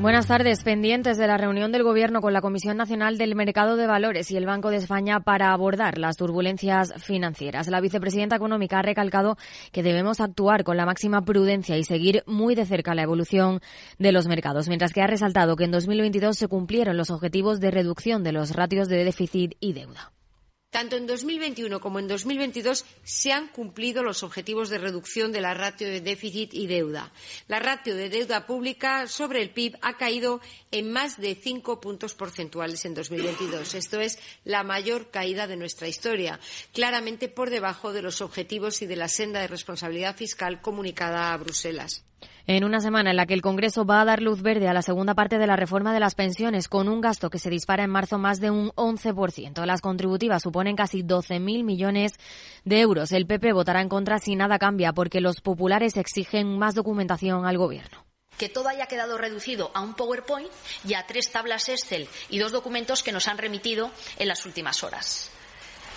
[0.00, 0.62] Buenas tardes.
[0.62, 4.36] Pendientes de la reunión del Gobierno con la Comisión Nacional del Mercado de Valores y
[4.38, 7.68] el Banco de España para abordar las turbulencias financieras.
[7.68, 9.36] La vicepresidenta económica ha recalcado
[9.72, 13.60] que debemos actuar con la máxima prudencia y seguir muy de cerca la evolución
[13.98, 17.70] de los mercados, mientras que ha resaltado que en 2022 se cumplieron los objetivos de
[17.70, 20.12] reducción de los ratios de déficit y deuda.
[20.70, 25.52] Tanto en 2021 como en 2022 se han cumplido los objetivos de reducción de la
[25.52, 27.12] ratio de déficit y deuda.
[27.48, 32.14] La ratio de deuda pública sobre el PIB ha caído en más de cinco puntos
[32.14, 33.74] porcentuales en 2022.
[33.74, 36.38] Esto es la mayor caída de nuestra historia,
[36.72, 41.36] claramente por debajo de los objetivos y de la senda de responsabilidad fiscal comunicada a
[41.36, 42.04] Bruselas
[42.46, 44.82] en una semana en la que el Congreso va a dar luz verde a la
[44.82, 47.90] segunda parte de la reforma de las pensiones, con un gasto que se dispara en
[47.90, 49.64] marzo más de un 11%.
[49.64, 52.12] Las contributivas suponen casi 12.000 millones
[52.64, 53.12] de euros.
[53.12, 57.58] El PP votará en contra si nada cambia, porque los populares exigen más documentación al
[57.58, 58.04] Gobierno
[58.40, 60.48] que todo haya quedado reducido a un PowerPoint
[60.88, 64.82] y a tres tablas Excel y dos documentos que nos han remitido en las últimas
[64.82, 65.30] horas.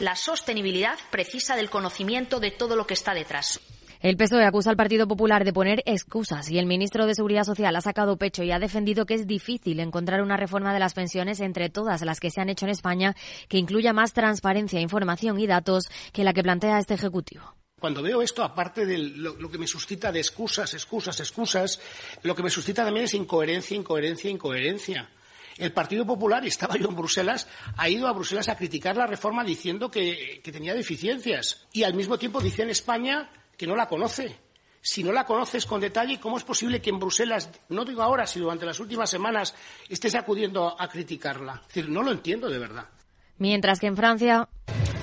[0.02, 3.62] La sostenibilidad precisa del conocimiento de todo lo que está detrás.
[4.04, 7.74] El PSOE acusa al Partido Popular de poner excusas y el ministro de Seguridad Social
[7.74, 11.40] ha sacado pecho y ha defendido que es difícil encontrar una reforma de las pensiones
[11.40, 13.16] entre todas las que se han hecho en España
[13.48, 17.56] que incluya más transparencia, información y datos que la que plantea este Ejecutivo.
[17.80, 21.80] Cuando veo esto, aparte de lo, que me suscita de excusas, excusas, excusas,
[22.24, 25.10] lo que me suscita también es incoherencia, incoherencia, incoherencia.
[25.58, 29.08] El Partido Popular, y estaba yo en Bruselas, ha ido a Bruselas a criticar la
[29.08, 31.68] reforma diciendo que tenía deficiencias.
[31.72, 33.30] Y al mismo tiempo dice en España
[33.64, 34.36] que no la conoce.
[34.82, 38.28] Si no la conoces con detalle, ¿cómo es posible que en Bruselas, no digo ahora,
[38.28, 39.56] sino durante las últimas semanas,
[39.88, 41.62] estés acudiendo a criticarla?
[41.62, 42.90] Es decir, no lo entiendo de verdad.
[43.38, 44.50] Mientras que en Francia.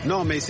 [0.05, 0.41] No, pero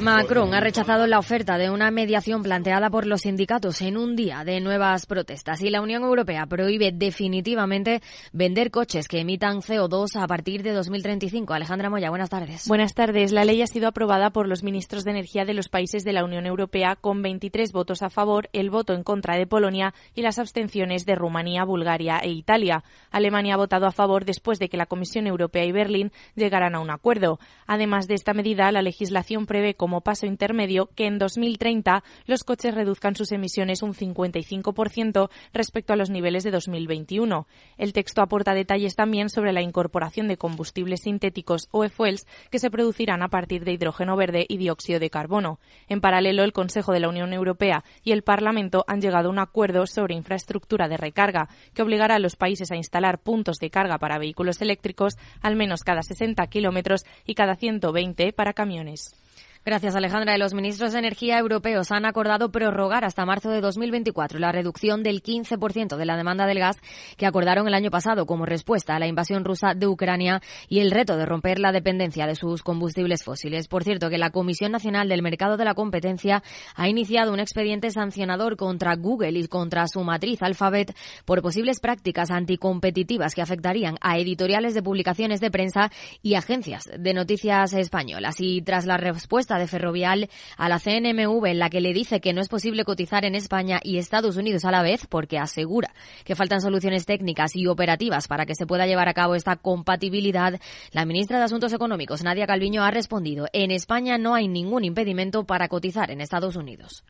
[0.00, 4.44] Macron ha rechazado la oferta de una mediación planteada por los sindicatos en un día
[4.44, 10.26] de nuevas protestas y la Unión Europea prohíbe definitivamente vender coches que emitan CO2 a
[10.26, 11.54] partir de 2035.
[11.54, 12.66] Alejandra Moya, buenas tardes.
[12.66, 13.32] Buenas tardes.
[13.32, 16.24] La ley ha sido aprobada por los ministros de Energía de los países de la
[16.24, 20.38] Unión Europea con 23 votos a favor, el voto en contra de Polonia y las
[20.38, 22.82] abstenciones de Rumanía, Bulgaria e Italia.
[23.10, 26.80] Alemania ha votado a favor después de que la Comisión Europea y Berlín llegaran a
[26.80, 27.38] un acuerdo.
[27.72, 32.74] Además de esta medida, la legislación prevé como paso intermedio que en 2030 los coches
[32.74, 37.46] reduzcan sus emisiones un 55% respecto a los niveles de 2021.
[37.78, 42.72] El texto aporta detalles también sobre la incorporación de combustibles sintéticos o e-fuels que se
[42.72, 45.60] producirán a partir de hidrógeno verde y dióxido de carbono.
[45.88, 49.38] En paralelo, el Consejo de la Unión Europea y el Parlamento han llegado a un
[49.38, 53.98] acuerdo sobre infraestructura de recarga que obligará a los países a instalar puntos de carga
[53.98, 59.14] para vehículos eléctricos al menos cada 60 kilómetros y cada 120 para camiones.
[59.62, 60.38] Gracias, Alejandra.
[60.38, 65.22] Los ministros de Energía europeos han acordado prorrogar hasta marzo de 2024 la reducción del
[65.22, 66.78] 15% de la demanda del gas
[67.18, 70.90] que acordaron el año pasado como respuesta a la invasión rusa de Ucrania y el
[70.90, 73.68] reto de romper la dependencia de sus combustibles fósiles.
[73.68, 76.42] Por cierto, que la Comisión Nacional del Mercado de la Competencia
[76.74, 82.30] ha iniciado un expediente sancionador contra Google y contra su matriz Alphabet por posibles prácticas
[82.30, 88.36] anticompetitivas que afectarían a editoriales de publicaciones de prensa y agencias de noticias españolas.
[88.40, 92.32] Y tras la respuesta de Ferrovial a la CNMV en la que le dice que
[92.32, 95.94] no es posible cotizar en España y Estados Unidos a la vez porque asegura
[96.24, 100.60] que faltan soluciones técnicas y operativas para que se pueda llevar a cabo esta compatibilidad,
[100.92, 105.44] la ministra de Asuntos Económicos, Nadia Calviño, ha respondido, en España no hay ningún impedimento
[105.44, 107.04] para cotizar en Estados Unidos.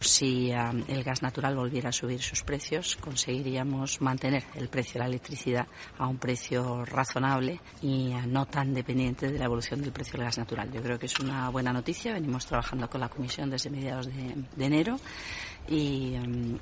[0.00, 5.06] Si el gas natural volviera a subir sus precios, conseguiríamos mantener el precio de la
[5.06, 5.66] electricidad
[5.98, 10.38] a un precio razonable y no tan dependiente de la evolución del precio del gas
[10.38, 10.70] natural.
[10.70, 12.12] Yo creo que es una buena noticia.
[12.12, 15.00] Venimos trabajando con la Comisión desde mediados de, enero
[15.68, 16.14] y,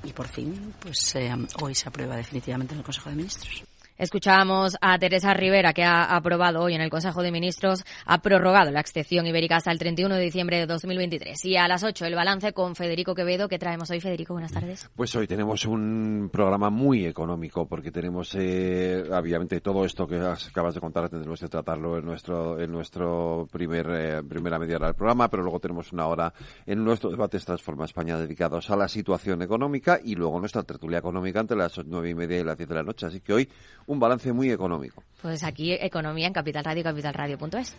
[0.03, 1.13] y, por fin, pues
[1.61, 3.66] hoy se aprueba definitivamente en el Consejo de Ministros.
[3.97, 8.69] Escuchábamos a Teresa Rivera, que ha aprobado hoy en el Consejo de Ministros, ha prorrogado
[8.69, 11.43] la excepción ibérica hasta el 31 de diciembre de 2023.
[11.45, 13.99] Y a las 8 el balance con Federico Quevedo, que traemos hoy.
[13.99, 14.87] Federico, buenas tardes.
[14.95, 20.75] Pues hoy tenemos un programa muy económico, porque tenemos, eh, obviamente, todo esto que acabas
[20.75, 24.95] de contar, tendremos que tratarlo en nuestro, en nuestro primer, eh, primera media hora del
[24.95, 26.31] programa, pero luego tenemos una hora
[26.67, 31.39] en nuestro debate Transforma España dedicados a la situación económica y luego nuestra tertulia económica
[31.39, 33.05] entre las nueve y media y las diez de la noche.
[33.05, 33.49] Así que hoy
[33.87, 35.03] un balance muy económico.
[35.21, 37.75] Pues aquí economía en Capital Radio, capitalradio.es.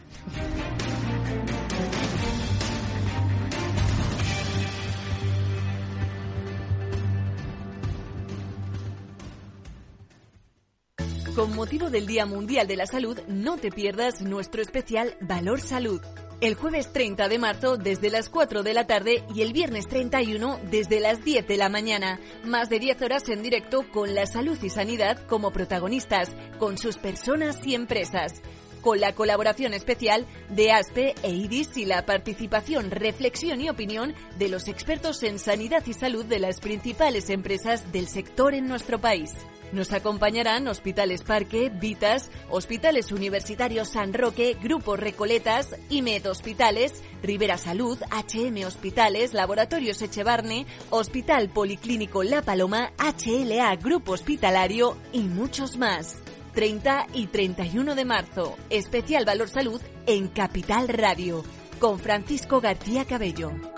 [11.39, 16.01] con motivo del Día Mundial de la Salud, no te pierdas nuestro especial Valor Salud.
[16.41, 20.61] El jueves 30 de marzo desde las 4 de la tarde y el viernes 31
[20.71, 22.21] desde las 10 de la mañana.
[22.45, 26.31] Más de 10 horas en directo con la salud y sanidad como protagonistas,
[26.61, 28.41] con sus personas y empresas
[28.81, 34.49] con la colaboración especial de ASPE e IDIS y la participación, reflexión y opinión de
[34.49, 39.33] los expertos en sanidad y salud de las principales empresas del sector en nuestro país.
[39.73, 47.99] Nos acompañarán Hospitales Parque, Vitas, Hospitales Universitarios San Roque, Grupo Recoletas, IMED Hospitales, Rivera Salud,
[48.11, 56.17] HM Hospitales, Laboratorios Echevarne, Hospital Policlínico La Paloma, HLA Grupo Hospitalario y muchos más.
[56.55, 61.45] 30 y 31 de marzo, especial Valor Salud en Capital Radio,
[61.79, 63.78] con Francisco García Cabello.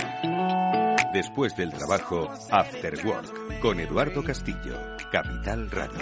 [1.21, 4.75] Después del trabajo, After Work, con Eduardo Castillo,
[5.11, 5.99] Capital Radio.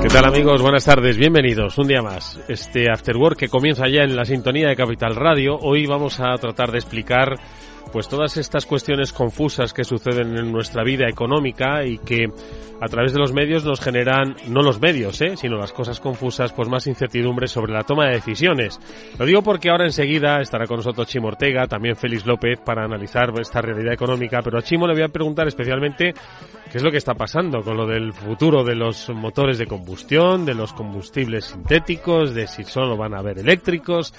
[0.00, 0.62] ¿Qué tal amigos?
[0.62, 2.38] Buenas tardes, bienvenidos un día más.
[2.46, 5.56] Este After Work que comienza ya en la sintonía de Capital Radio.
[5.56, 7.34] Hoy vamos a tratar de explicar
[7.92, 12.26] pues todas estas cuestiones confusas que suceden en nuestra vida económica y que
[12.80, 15.36] a través de los medios nos generan, no los medios, ¿eh?
[15.36, 18.78] sino las cosas confusas, pues más incertidumbre sobre la toma de decisiones.
[19.18, 23.32] Lo digo porque ahora enseguida estará con nosotros Chimo Ortega, también Félix López, para analizar
[23.40, 26.14] esta realidad económica, pero a Chimo le voy a preguntar especialmente
[26.70, 30.44] qué es lo que está pasando con lo del futuro de los motores de combustión,
[30.44, 34.14] de los combustibles sintéticos, de si solo van a haber eléctricos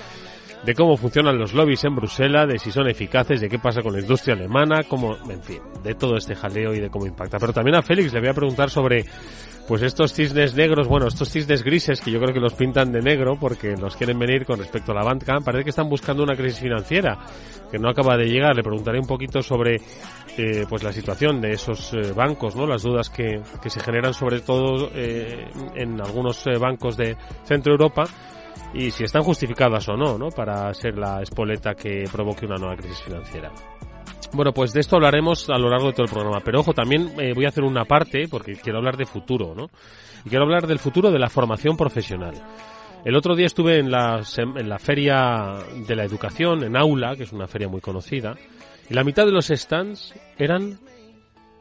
[0.64, 3.94] de cómo funcionan los lobbies en Bruselas, de si son eficaces, de qué pasa con
[3.94, 7.40] la industria alemana, cómo, en fin, de todo este jaleo y de cómo impacta.
[7.40, 9.06] Pero también a Félix le voy a preguntar sobre
[9.68, 13.02] pues estos cisnes negros, bueno, estos cisnes grises que yo creo que los pintan de
[13.02, 16.36] negro porque los quieren venir con respecto a la banca, parece que están buscando una
[16.36, 17.20] crisis financiera
[17.72, 18.56] que no acaba de llegar.
[18.56, 19.76] Le preguntaré un poquito sobre
[20.38, 22.66] eh, pues la situación de esos eh, bancos, ¿no?
[22.66, 27.74] Las dudas que, que se generan sobre todo eh, en algunos eh, bancos de Centro
[27.74, 28.06] Europa
[28.74, 30.30] y si están justificadas o no, ¿no?
[30.30, 33.52] Para ser la espoleta que provoque una nueva crisis financiera.
[34.32, 36.40] Bueno, pues de esto hablaremos a lo largo de todo el programa.
[36.44, 39.70] Pero ojo, también eh, voy a hacer una parte porque quiero hablar de futuro, ¿no?
[40.24, 42.36] Y quiero hablar del futuro de la formación profesional.
[43.06, 45.54] El otro día estuve en la, en la feria
[45.88, 48.36] de la educación, en Aula, que es una feria muy conocida,
[48.90, 50.78] y la mitad de los stands eran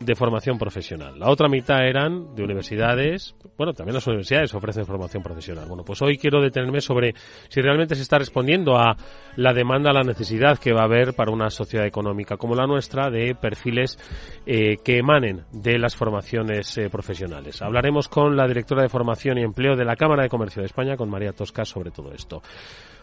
[0.00, 1.18] de formación profesional.
[1.18, 3.34] La otra mitad eran de universidades.
[3.56, 5.66] Bueno, también las universidades ofrecen formación profesional.
[5.66, 7.14] Bueno, pues hoy quiero detenerme sobre
[7.48, 8.96] si realmente se está respondiendo a
[9.36, 12.66] la demanda, a la necesidad que va a haber para una sociedad económica como la
[12.66, 13.98] nuestra de perfiles
[14.46, 17.60] eh, que emanen de las formaciones eh, profesionales.
[17.62, 20.96] Hablaremos con la directora de Formación y Empleo de la Cámara de Comercio de España,
[20.96, 22.42] con María Tosca, sobre todo esto.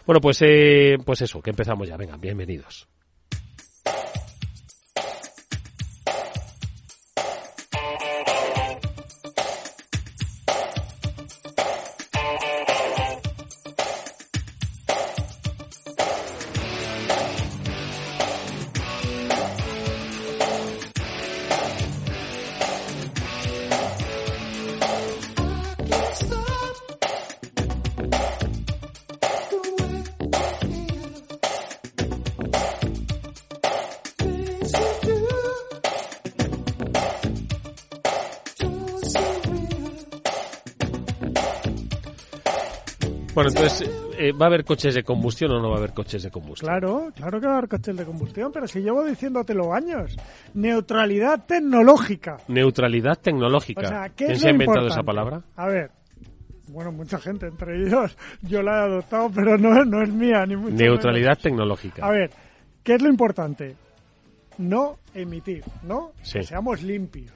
[0.06, 1.98] Bueno, pues, eh, pues eso, que empezamos ya.
[1.98, 2.88] Venga, bienvenidos.
[43.36, 46.24] Bueno, entonces, eh, ¿va a haber coches de combustión o no va a haber coches
[46.24, 46.70] de combustión?
[46.70, 50.16] Claro, claro que va a haber coches de combustión, pero si llevo diciéndotelo años.
[50.54, 52.38] Neutralidad tecnológica.
[52.48, 53.82] Neutralidad tecnológica.
[53.82, 54.94] O sea, ¿qué ¿Quién se ha inventado importante?
[54.94, 55.42] esa palabra?
[55.58, 55.92] A ver,
[56.70, 60.56] Bueno, mucha gente, entre ellos yo la he adoptado, pero no, no es mía, ni
[60.56, 61.44] mucho Neutralidad menos.
[61.44, 62.06] tecnológica.
[62.06, 62.30] A ver,
[62.84, 63.76] ¿qué es lo importante?
[64.58, 66.12] No emitir, ¿no?
[66.24, 66.40] Sí.
[66.40, 67.34] Que seamos limpios,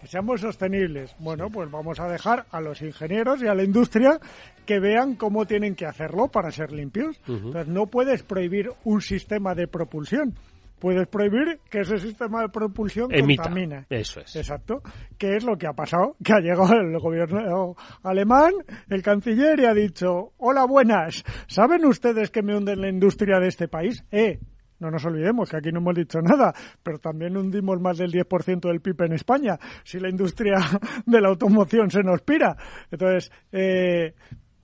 [0.00, 1.14] que seamos sostenibles.
[1.18, 4.18] Bueno, pues vamos a dejar a los ingenieros y a la industria
[4.64, 7.20] que vean cómo tienen que hacerlo para ser limpios.
[7.28, 10.34] Entonces, no puedes prohibir un sistema de propulsión.
[10.78, 13.42] Puedes prohibir que ese sistema de propulsión Emita.
[13.42, 13.84] contamine.
[13.90, 14.34] Eso es.
[14.34, 14.80] Exacto.
[15.18, 16.16] ¿Qué es lo que ha pasado?
[16.24, 18.52] Que ha llegado el gobierno alemán,
[18.88, 23.48] el canciller, y ha dicho, hola, buenas, ¿saben ustedes que me hunden la industria de
[23.48, 24.02] este país?
[24.10, 24.38] Eh,
[24.80, 28.60] no nos olvidemos que aquí no hemos dicho nada, pero también hundimos más del 10%
[28.68, 30.58] del PIB en España, si la industria
[31.06, 32.56] de la automoción se nos pira.
[32.90, 34.14] Entonces, eh,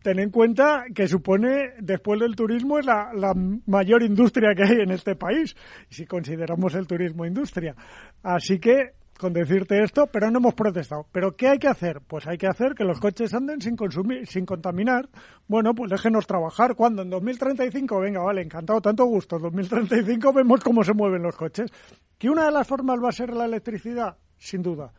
[0.03, 3.35] ten en cuenta que supone, después del turismo, es la, la
[3.67, 5.55] mayor industria que hay en este país,
[5.89, 7.75] si consideramos el turismo industria.
[8.23, 11.07] Así que, con decirte esto, pero no hemos protestado.
[11.13, 12.01] ¿Pero qué hay que hacer?
[12.01, 15.09] Pues hay que hacer que los coches anden sin consumir, sin contaminar.
[15.49, 16.75] Bueno, pues déjenos trabajar.
[16.75, 17.03] ¿Cuándo?
[17.03, 18.01] ¿En 2035?
[18.01, 19.37] Venga, vale, encantado, tanto gusto.
[19.37, 21.71] En 2035 vemos cómo se mueven los coches.
[22.19, 24.17] ¿Que una de las formas va a ser la electricidad?
[24.39, 24.93] Sin duda.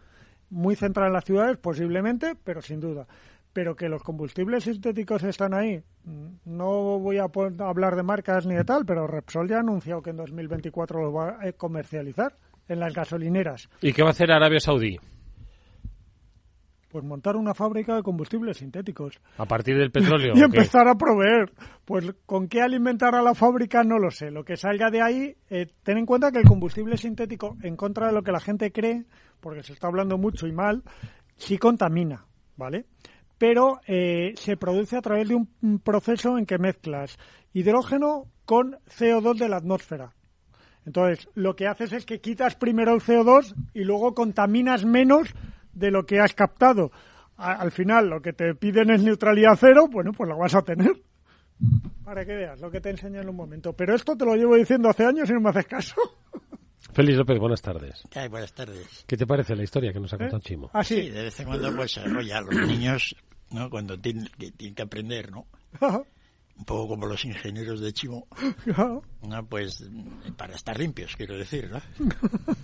[0.50, 3.08] Muy centrada en las ciudades, posiblemente, pero sin duda
[3.54, 5.84] pero que los combustibles sintéticos están ahí.
[6.46, 7.26] No voy a
[7.58, 11.12] hablar de marcas ni de tal, pero Repsol ya ha anunciado que en 2024 lo
[11.12, 13.70] va a comercializar en las gasolineras.
[13.82, 14.98] ¿Y qué va a hacer Arabia Saudí?
[16.90, 19.20] Pues montar una fábrica de combustibles sintéticos.
[19.38, 20.34] ¿A partir del petróleo?
[20.36, 21.52] y empezar a proveer.
[21.86, 24.32] Pues con qué alimentar a la fábrica no lo sé.
[24.32, 28.08] Lo que salga de ahí, eh, ten en cuenta que el combustible sintético, en contra
[28.08, 29.06] de lo que la gente cree,
[29.42, 30.84] porque se está hablando mucho y mal,
[31.36, 32.86] sí contamina, ¿vale?
[33.38, 37.18] Pero eh, se produce a través de un proceso en que mezclas
[37.54, 40.14] hidrógeno con CO2 de la atmósfera.
[40.88, 45.30] Entonces, lo que haces es que quitas primero el CO2 y luego contaminas menos
[45.74, 46.92] de lo que has captado.
[47.36, 50.62] A- al final, lo que te piden es neutralidad cero, bueno, pues la vas a
[50.62, 50.94] tener.
[52.06, 53.74] Para que veas lo que te enseño en un momento.
[53.74, 55.96] Pero esto te lo llevo diciendo hace años y no me haces caso.
[56.94, 58.02] Félix López, buenas tardes.
[58.16, 59.04] Ay, buenas tardes.
[59.06, 60.16] ¿Qué te parece la historia que nos ¿Eh?
[60.16, 60.70] ha contado Chimo?
[60.74, 63.14] Ah, Sí, de vez en cuando, pues, oye, a los niños,
[63.52, 63.70] ¿no?
[63.70, 65.46] Cuando tienen que, tienen que aprender, ¿no?
[66.58, 68.28] Un poco como los ingenieros de Chimo,
[69.22, 69.46] ¿no?
[69.48, 69.84] Pues,
[70.36, 71.82] para estar limpios, quiero decir, ¿no?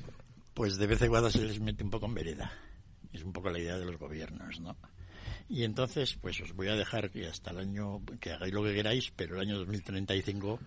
[0.54, 2.52] Pues de vez en cuando se les mete un poco en vereda.
[3.12, 4.78] Es un poco la idea de los gobiernos, ¿no?
[5.50, 8.74] Y entonces, pues os voy a dejar que hasta el año, que hagáis lo que
[8.74, 10.60] queráis, pero el año 2035,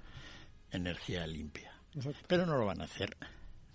[0.72, 1.72] energía limpia.
[2.26, 3.16] Pero no lo van a hacer.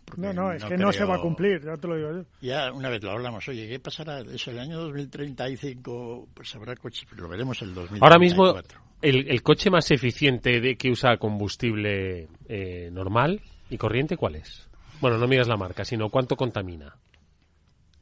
[0.06, 2.26] porque No, no, es que no se va a cumplir, ya te lo digo yo.
[2.42, 4.20] ya una vez lo hablamos, oye, ¿qué pasará?
[4.20, 8.06] Eso, el año 2035, pues habrá coches, pero lo veremos el 2034.
[8.06, 8.54] Ahora mismo,
[9.02, 14.70] el, el coche más eficiente de que usa combustible eh, normal y corriente, ¿cuál es?
[15.00, 16.96] Bueno, no miras la marca, sino cuánto contamina.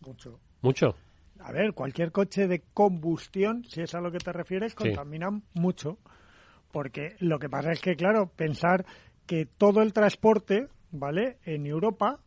[0.02, 0.40] Mucho.
[0.62, 0.96] ¿Mucho?
[1.40, 4.78] A ver, cualquier coche de combustión, si es a lo que te refieres, Sí.
[4.78, 5.98] contamina mucho.
[6.72, 8.86] Porque lo que pasa es que, claro, pensar
[9.26, 11.38] que todo el transporte, ¿vale?
[11.46, 12.20] En Europa,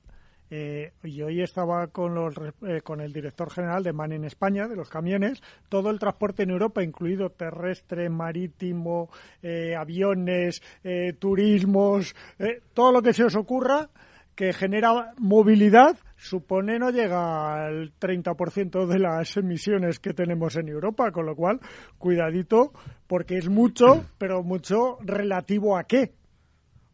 [0.55, 2.35] eh, y hoy estaba con, los,
[2.69, 6.43] eh, con el director general de MAN en España, de los camiones, todo el transporte
[6.43, 9.09] en Europa, incluido terrestre, marítimo,
[9.43, 13.89] eh, aviones, eh, turismos, eh, todo lo que se os ocurra,
[14.35, 21.13] que genera movilidad supone no llega al 30% de las emisiones que tenemos en Europa,
[21.13, 21.61] con lo cual,
[21.97, 22.75] cuidadito,
[23.07, 26.13] porque es mucho, pero mucho relativo a qué.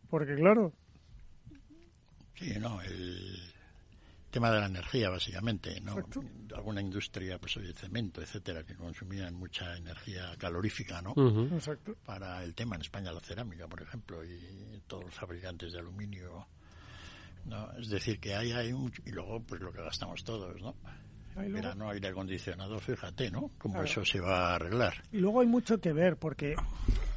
[0.09, 0.73] Porque claro,
[2.39, 3.48] Sí, no, el
[4.31, 5.97] tema de la energía, básicamente, ¿no?
[6.55, 11.15] Alguna industria, pues oye, cemento, etcétera, que consumían mucha energía calorífica, ¿no?
[11.53, 11.97] Exacto.
[12.05, 16.47] Para el tema en España, la cerámica, por ejemplo, y todos los fabricantes de aluminio,
[17.47, 17.73] ¿no?
[17.73, 18.93] Es decir, que hay, hay un...
[19.07, 20.75] Y luego, pues lo que gastamos todos, ¿no?
[21.39, 23.51] Ahí luego- Verano, aire acondicionado, fíjate, ¿no?
[23.59, 23.89] Cómo Claro.
[23.89, 24.95] eso se va a arreglar.
[25.13, 26.55] Y luego hay mucho que ver, porque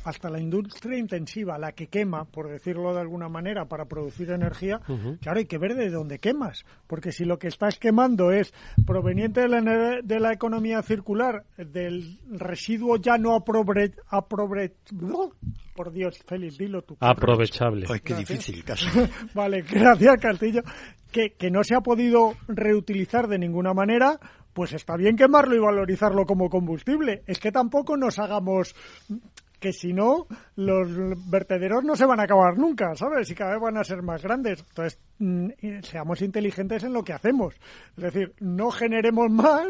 [0.04, 4.80] hasta la industria intensiva, la que quema, por decirlo de alguna manera, para producir energía,
[5.22, 6.66] claro, hay que ver de dónde quemas.
[6.88, 8.52] Porque si lo que estás quemando es
[8.86, 14.74] proveniente de la, de la economía circular, del residuo ya no aprobre, aprobre-
[15.76, 16.98] por Dios, Félix, dilo tú.
[17.00, 17.86] Aprovechable.
[17.90, 18.30] Ay, qué Gracias.
[18.40, 18.86] difícil caso.
[19.36, 20.62] vale, gracias, Castillo.
[21.12, 24.20] Que, no se ha podido reutilizar de ninguna manera,
[24.54, 27.24] pues está bien quemarlo y valorizarlo como combustible.
[27.28, 28.74] Es que tampoco nos hagamos
[29.60, 30.26] que si no,
[30.56, 30.90] los
[31.30, 33.30] vertederos no se van a acabar nunca, ¿sabes?
[33.30, 34.66] Y cada vez van a ser más grandes.
[34.70, 35.50] Entonces, mm,
[35.84, 37.54] seamos inteligentes en lo que hacemos.
[37.96, 39.68] Es decir, no generemos más,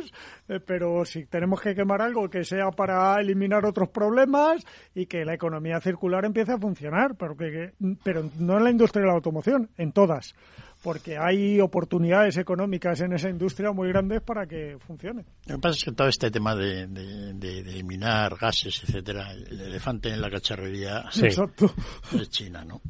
[0.48, 5.26] eh, pero si tenemos que quemar algo que sea para eliminar otros problemas y que
[5.26, 9.16] la economía circular empiece a funcionar, pero, que- pero no en la industria de la
[9.16, 10.36] automoción, en todas.
[10.82, 15.26] Porque hay oportunidades económicas en esa industria muy grandes para que funcione.
[15.46, 19.32] Lo que pasa es que todo este tema de, de, de, de minar gases, etcétera,
[19.32, 21.26] el elefante en la cacharrería Sí.
[21.26, 21.74] Exacto.
[22.20, 22.82] es China, ¿no?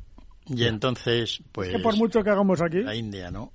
[0.48, 1.70] Y entonces, pues...
[1.70, 2.82] que por mucho que hagamos aquí.
[2.82, 3.52] La India, ¿no?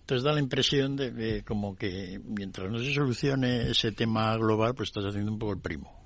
[0.00, 4.74] Entonces da la impresión de que como que mientras no se solucione ese tema global,
[4.74, 5.99] pues estás haciendo un poco el primo.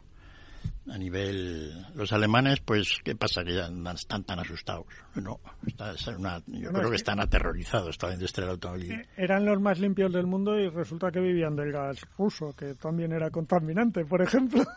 [0.90, 1.72] A nivel...
[1.94, 3.42] Los alemanes, pues, ¿qué pasa?
[3.42, 5.40] Que ya están tan asustados, ¿no?
[5.66, 9.06] Está- es una- yo creo que que- están aterrorizados toda la industria del automóvil.
[9.16, 13.12] Eran los más limpios del mundo y resulta que vivían del gas ruso, que también
[13.12, 14.62] era contaminante, por ejemplo.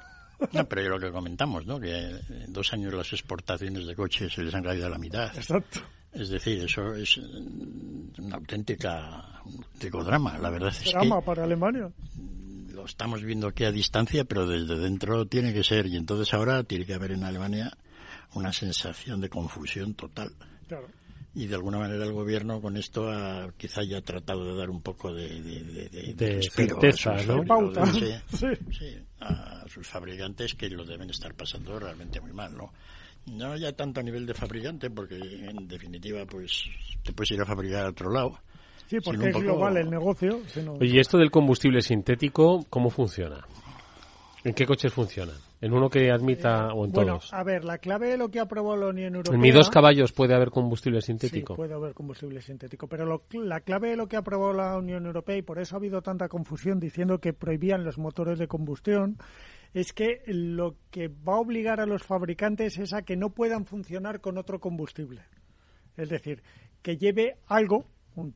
[0.53, 1.79] No, pero yo lo que comentamos, ¿no?
[1.79, 5.35] Que en dos años las exportaciones de coches se les han caído a la mitad.
[5.35, 5.79] Exacto.
[6.11, 10.37] Es decir, eso es mm, una auténtica un auténtico drama.
[10.37, 11.89] La verdad es Drama para Alemania.
[12.77, 15.87] Lo estamos viendo aquí a distancia, pero desde dentro tiene que ser.
[15.87, 17.75] Y entonces ahora tiene que haber en Alemania
[18.33, 20.31] una sensación de confusión total.
[20.67, 20.87] Claro.
[21.33, 24.69] Y de alguna manera el gobierno con esto ha, quizá ya ha tratado de dar
[24.69, 27.85] un poco de, de, de, de- De respiro a certeza, sus Pauta.
[27.87, 28.13] sí,
[28.71, 28.87] sí,
[29.19, 32.73] a sus fabricantes que lo deben estar pasando realmente muy mal, ¿no?
[33.27, 36.63] No ya tanto a nivel de fabricante, porque en definitiva, pues
[37.03, 38.39] te puedes ir a fabricar a otro lado.
[38.87, 40.39] Sí, porque es global el negocio.
[40.47, 43.45] sino- Oye, ¿y esto del combustible sintético, ¿cómo funciona?
[44.43, 45.35] ¿En qué coches funcionan?
[45.59, 47.33] ¿En uno que admita o en bueno, todos?
[47.33, 49.33] a ver, la clave de lo que aprobó la Unión Europea...
[49.35, 51.55] ¿En mi dos caballos puede haber combustible Sí, sintético?
[51.55, 55.35] puede haber combustible sintético, pero lo- la clave de lo que aprobó la Unión Europea,
[55.35, 59.17] y por eso ha habido tanta confusión diciendo que prohibían los motores de combustión,
[59.73, 63.65] es que lo que va a obligar a los fabricantes es a que no puedan
[63.65, 65.23] funcionar con otro combustible.
[65.97, 66.43] Es decir,
[66.83, 68.35] que lleve algo, un-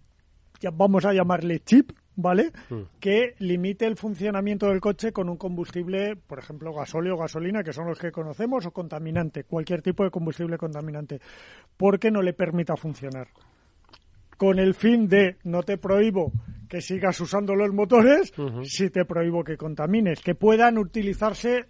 [0.62, 2.52] ya vamos a llamarle chip, ¿vale?
[3.00, 7.74] Que limite el funcionamiento del coche con un combustible, por ejemplo, gasóleo o gasolina, que
[7.74, 11.20] son los que conocemos, o contaminante, cualquier tipo de combustible contaminante,
[11.76, 13.28] porque no le permita funcionar.
[14.38, 16.32] Con el fin de no te prohíbo
[16.70, 18.32] que sigas usando los motores,
[18.64, 21.66] si te prohíbo que contamines, que puedan utilizarse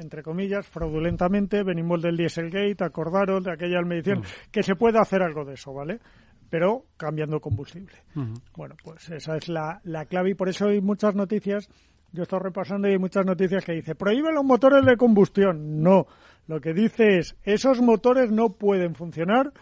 [0.00, 5.44] entre comillas, fraudulentamente, venimos del Dieselgate, acordaros de aquella medición, que se puede hacer algo
[5.44, 6.00] de eso, ¿vale?
[6.50, 7.94] Pero cambiando combustible.
[8.56, 11.68] Bueno, pues esa es la, la clave y por eso hay muchas noticias.
[12.12, 15.80] Yo estoy repasando y hay muchas noticias que dice prohíbe los motores de combustión.
[15.82, 16.06] No,
[16.48, 19.52] lo que dice es esos motores no pueden funcionar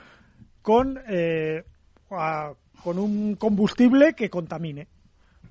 [0.63, 1.63] con eh,
[2.11, 4.87] a- con un combustible que contamine.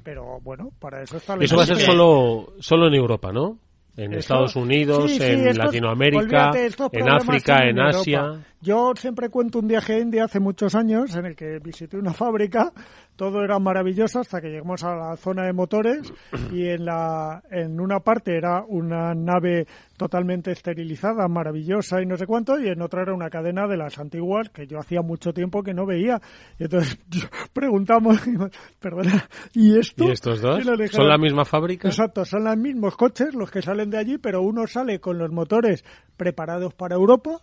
[0.03, 3.59] Pero bueno, para eso está la Eso va a ser solo, solo en Europa, ¿no?
[3.97, 7.99] En Eso- Estados Unidos, sí, sí, en estos- Latinoamérica, olvídate, en África, en Europa.
[7.99, 8.45] Asia.
[8.61, 12.13] Yo siempre cuento un viaje a India hace muchos años en el que visité una
[12.13, 12.71] fábrica,
[13.17, 16.13] todo era maravilloso hasta que llegamos a la zona de motores
[16.53, 22.27] y en la en una parte era una nave totalmente esterilizada, maravillosa y no sé
[22.27, 25.63] cuánto, y en otra era una cadena de las antiguas que yo hacía mucho tiempo
[25.63, 26.21] que no veía.
[26.59, 26.97] Y entonces
[27.53, 28.21] preguntamos,
[28.79, 30.05] perdona, ¿y esto?
[30.05, 30.59] ¿Y estos dos?
[30.59, 31.87] Y ¿Son la misma fábrica?
[31.87, 35.31] Exacto, son los mismos coches los que salen de allí, pero uno sale con los
[35.31, 35.83] motores
[36.15, 37.41] preparados para Europa,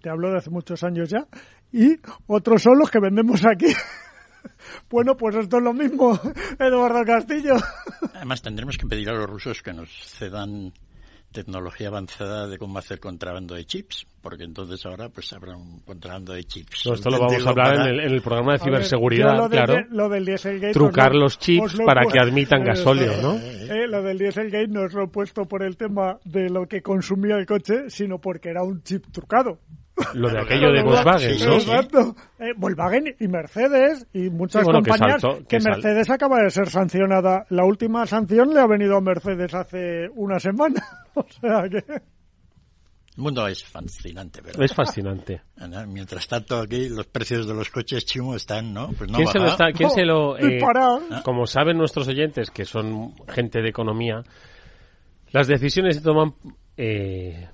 [0.00, 1.26] te hablo de hace muchos años ya,
[1.72, 3.66] y otros son los que vendemos aquí.
[4.90, 6.18] bueno, pues esto es lo mismo,
[6.58, 7.54] Eduardo Castillo.
[8.14, 10.72] Además, tendremos que pedir a los rusos que nos cedan
[11.32, 16.34] tecnología avanzada de cómo hacer contrabando de chips, porque entonces ahora pues habrá un contrabando
[16.34, 16.82] de chips.
[16.84, 19.48] No, esto lo vamos a hablar en el, en el programa de ver, ciberseguridad, lo
[19.48, 19.78] claro.
[19.88, 23.36] lo del Dieselgate Trucar os lo- los chips lo para que admitan Eh, gasóleo, ¿no?
[23.38, 26.82] eh, lo del Dieselgate no os lo he puesto por el tema de lo que
[26.82, 29.58] consumía el coche, sino porque era un chip trucado.
[30.14, 31.54] Lo de aquello de Volkswagen, ¿no?
[31.54, 32.16] Exacto.
[32.38, 36.10] Eh, Volkswagen y Mercedes y muchas Sí, bueno, que compañías saltó- que, que sal- Mercedes
[36.10, 37.46] acaba de ser sancionada.
[37.50, 40.82] La última sanción le ha venido a Mercedes hace una semana.
[41.14, 41.78] o sea que...
[43.14, 44.62] El mundo es fascinante, ¿verdad?
[44.62, 45.42] Es fascinante.
[45.88, 48.88] Mientras tanto, aquí los precios de los coches chimo están, ¿no?
[48.96, 51.00] Pues no ¿Quién se lo, está, quién se lo eh, disparado.
[51.22, 54.22] como saben nuestros oyentes que son gente de economía
[55.30, 56.34] las decisiones se toman
[56.76, 57.48] eh,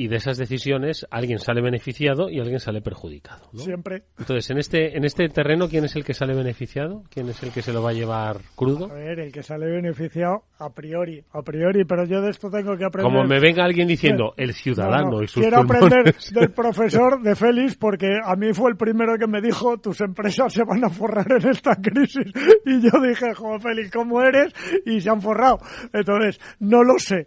[0.00, 3.60] y de esas decisiones alguien sale beneficiado y alguien sale perjudicado ¿no?
[3.60, 4.04] Siempre.
[4.18, 7.50] entonces en este en este terreno quién es el que sale beneficiado quién es el
[7.50, 11.22] que se lo va a llevar crudo A ver, el que sale beneficiado a priori,
[11.32, 13.10] a priori, pero yo de esto tengo que aprender.
[13.12, 15.82] como me venga alguien diciendo el ciudadano No, no, y sus Quiero pulmones.
[15.84, 20.00] aprender del profesor de Félix porque a mí fue el primero que me dijo tus
[20.00, 22.32] empresas se van a forrar en esta crisis
[22.66, 24.52] y yo dije, joder Félix, ¿cómo eres?
[24.86, 25.58] Y se han forrado.
[25.92, 27.26] Entonces, no lo sé.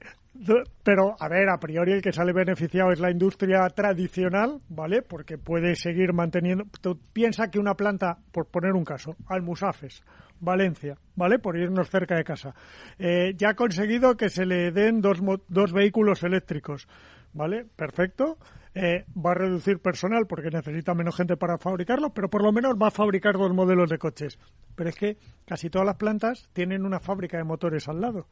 [0.83, 5.01] Pero, a ver, a priori el que sale beneficiado es la industria tradicional, ¿vale?
[5.01, 6.65] Porque puede seguir manteniendo...
[6.81, 10.03] Tú piensa que una planta, por poner un caso, Almusafes,
[10.39, 11.37] Valencia, ¿vale?
[11.37, 12.55] Por irnos cerca de casa,
[12.97, 16.87] eh, ya ha conseguido que se le den dos, dos vehículos eléctricos.
[17.33, 17.65] ¿vale?
[17.75, 18.37] Perfecto.
[18.75, 22.73] Eh, va a reducir personal porque necesita menos gente para fabricarlo, pero por lo menos
[22.81, 24.39] va a fabricar dos modelos de coches.
[24.75, 28.27] Pero es que casi todas las plantas tienen una fábrica de motores al lado.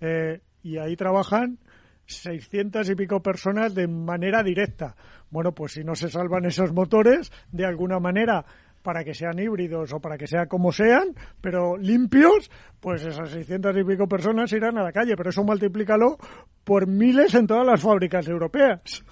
[0.00, 1.58] Eh, y ahí trabajan
[2.06, 4.96] 600 y pico personas de manera directa.
[5.30, 8.44] Bueno, pues si no se salvan esos motores, de alguna manera,
[8.82, 12.50] para que sean híbridos o para que sea como sean, pero limpios,
[12.80, 15.16] pues esas 600 y pico personas irán a la calle.
[15.16, 16.18] Pero eso multiplícalo
[16.64, 19.04] por miles en todas las fábricas europeas.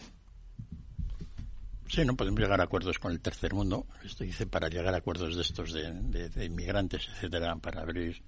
[1.94, 3.86] Sí, no podemos llegar a acuerdos con el tercer mundo.
[4.04, 8.20] Esto dice para llegar a acuerdos de estos de, inmigrantes, etcétera, para abrir,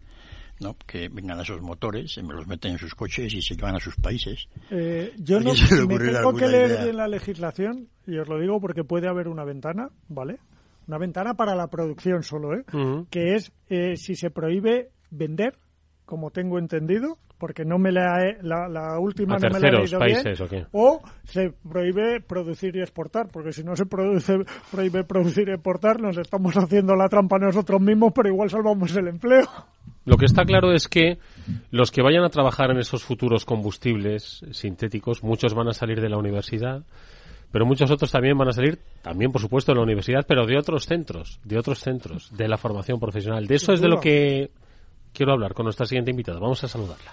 [0.60, 0.76] ¿no?
[0.86, 3.76] Que vengan a esos motores, se me los meten en sus coches y se llevan
[3.76, 4.48] a sus países.
[4.70, 5.52] Eh, yo no
[5.86, 9.44] me tengo que leer en la legislación y os lo digo porque puede haber una
[9.44, 10.38] ventana, ¿vale?
[10.86, 12.64] Una ventana para la producción solo, ¿eh?
[13.10, 15.54] Que es eh, si se prohíbe vender,
[16.04, 20.50] como tengo entendido, porque no me la, la, última no me la he leído países,
[20.50, 24.38] bien, o, se prohíbe producir y exportar, porque si no se produce,
[24.70, 29.08] prohíbe producir y exportar, nos estamos haciendo la trampa nosotros mismos, pero igual salvamos el
[29.08, 29.48] empleo.
[30.04, 31.18] Lo que está claro es que
[31.70, 36.08] los que vayan a trabajar en esos futuros combustibles sintéticos, muchos van a salir de
[36.08, 36.84] la universidad,
[37.50, 40.56] pero muchos otros también van a salir, también por supuesto de la universidad, pero de
[40.58, 43.46] otros centros, de otros centros, de la formación profesional.
[43.46, 44.50] De eso es de lo que
[45.12, 46.38] quiero hablar con nuestra siguiente invitada.
[46.38, 47.12] Vamos a saludarla.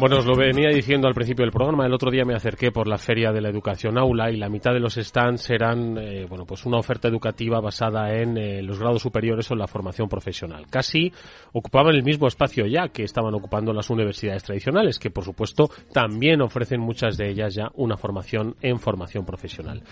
[0.00, 1.84] Bueno, os lo venía diciendo al principio del programa.
[1.84, 4.72] El otro día me acerqué por la Feria de la Educación Aula y la mitad
[4.72, 9.02] de los stands eran, eh, bueno, pues una oferta educativa basada en eh, los grados
[9.02, 10.66] superiores o la formación profesional.
[10.70, 11.12] Casi
[11.52, 16.42] ocupaban el mismo espacio ya que estaban ocupando las universidades tradicionales, que por supuesto también
[16.42, 19.82] ofrecen muchas de ellas ya una formación en formación profesional.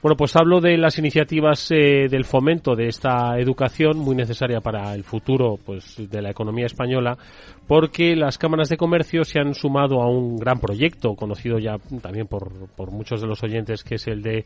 [0.00, 4.94] Bueno, pues hablo de las iniciativas eh, del fomento de esta educación muy necesaria para
[4.94, 7.18] el futuro, pues, de la economía española,
[7.66, 12.26] porque las cámaras de comercio se han sumado a un gran proyecto conocido ya también
[12.26, 14.44] por, por muchos de los oyentes que es el de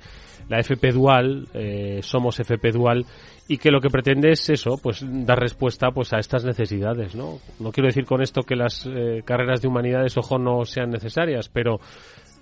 [0.49, 3.05] la FP Dual, eh, Somos FP Dual
[3.49, 7.39] y que lo que pretende es eso, pues dar respuesta pues a estas necesidades, ¿no?
[7.59, 11.49] No quiero decir con esto que las eh, carreras de humanidades ojo no sean necesarias,
[11.49, 11.81] pero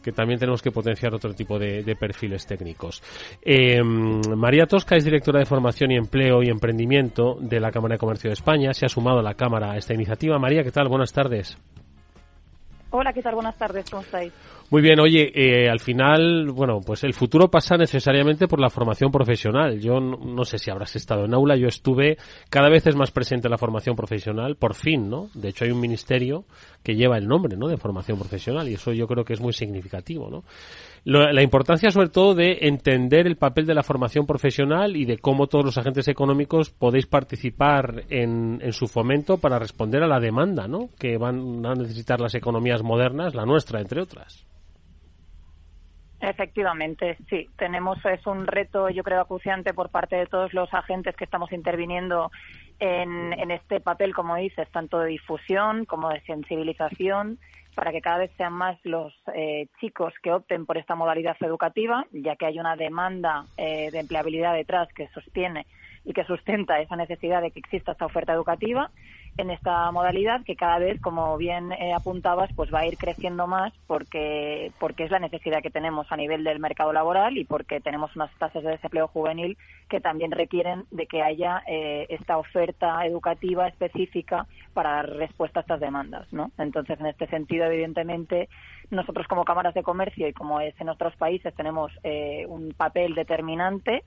[0.03, 3.03] que también tenemos que potenciar otro tipo de, perfiles técnicos.
[3.43, 7.99] Eh, María Tosca es directora de Formación y Empleo y Emprendimiento de la Cámara de
[7.99, 8.73] Comercio de España.
[8.73, 10.39] Se ha sumado a la Cámara a esta iniciativa.
[10.39, 10.89] María, ¿qué tal?
[10.89, 11.59] Buenas tardes.
[12.91, 13.35] Hola, ¿qué tal?
[13.35, 14.33] Buenas tardes, ¿cómo estáis?
[14.71, 19.11] Muy bien, oye, eh, al final, bueno, pues el futuro pasa necesariamente por la formación
[19.11, 19.79] profesional.
[19.79, 22.17] Yo no, sé si habrás estado en aula, yo estuve,
[22.49, 25.29] cada vez es más presente la formación profesional, por fin, ¿no?
[25.35, 26.45] De hecho hay un ministerio
[26.83, 27.69] que lleva el nombre, ¿no?
[27.69, 30.45] De formación profesional y eso yo creo que es muy significativo, ¿no?
[31.05, 35.47] La importancia sobre todo de entender el papel de la formación profesional y de cómo
[35.47, 40.69] todos los agentes económicos podéis participar en, en, su fomento para responder a la demanda
[40.69, 40.89] ¿no?
[40.99, 44.47] que van a necesitar las economías modernas, la nuestra, entre otras.
[46.21, 47.49] Efectivamente, sí.
[47.57, 51.53] Tenemos es un reto, yo creo, acuciante por parte de todos los agentes que estamos
[51.53, 52.33] interviniendo
[52.81, 57.39] en, en este papel, como dices, tanto de difusión como de sensibilización
[57.79, 62.05] para que cada vez sean más los eh, chicos que opten por esta modalidad educativa,
[62.11, 65.65] ya que hay una demanda eh, de empleabilidad detrás que sostiene
[66.05, 68.91] y que sustenta esa necesidad de que exista esta oferta educativa
[69.39, 73.47] en esta modalidad que cada vez, como bien eh, apuntabas, pues va a ir creciendo
[73.47, 77.81] más porque, porque es la necesidad que tenemos a nivel del mercado laboral y porque
[77.81, 79.57] tenemos unas tasas de desempleo juvenil
[79.89, 85.63] que también requieren de que haya eh, esta oferta educativa específica para dar respuesta a
[85.63, 86.51] estas demandas, ¿no?
[86.59, 88.49] Entonces, en este sentido, evidentemente,
[88.91, 93.15] nosotros como cámaras de comercio y como es en otros países tenemos eh, un papel
[93.15, 94.03] determinante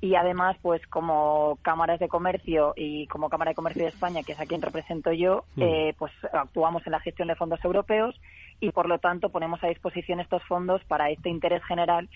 [0.00, 4.32] y además pues como cámaras de comercio y como cámara de comercio de España que
[4.32, 5.62] es a quien represento yo mm.
[5.62, 8.20] eh, pues actuamos en la gestión de fondos europeos
[8.60, 12.08] y por lo tanto ponemos a disposición estos fondos para este interés general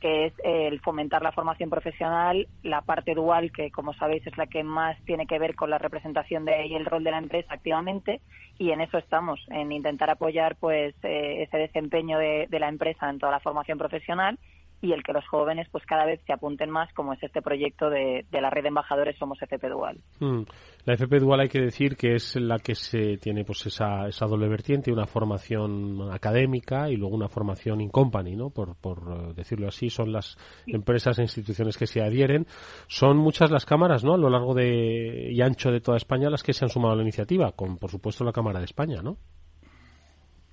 [0.00, 4.46] que es el fomentar la formación profesional, la parte dual, que como sabéis es la
[4.46, 7.54] que más tiene que ver con la representación de, y el rol de la empresa
[7.54, 8.20] activamente,
[8.58, 13.08] y en eso estamos, en intentar apoyar pues eh, ese desempeño de, de la empresa
[13.08, 14.38] en toda la formación profesional
[14.80, 17.90] y el que los jóvenes pues cada vez se apunten más como es este proyecto
[17.90, 19.98] de, la red de embajadores Somos FP Dual.
[20.20, 20.42] Mm.
[20.84, 24.26] La FP Dual hay que decir que es la que se tiene pues esa, esa
[24.26, 28.50] doble vertiente, una formación académica y luego una formación in company, ¿no?
[28.50, 30.36] Por, por eh, decirlo así, son las
[30.66, 32.46] empresas e instituciones que se adhieren.
[32.86, 34.14] Son muchas las cámaras, ¿no?
[34.14, 36.96] A lo largo de, y ancho de toda España las que se han sumado a
[36.96, 39.16] la iniciativa, con por supuesto la Cámara de España, ¿no?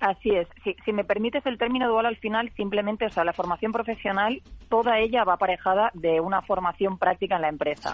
[0.04, 0.46] Así es.
[0.62, 4.42] Si, si, me permites el término dual al final, simplemente, o sea, la formación profesional,
[4.68, 7.90] toda ella va aparejada de una formación práctica en la empresa.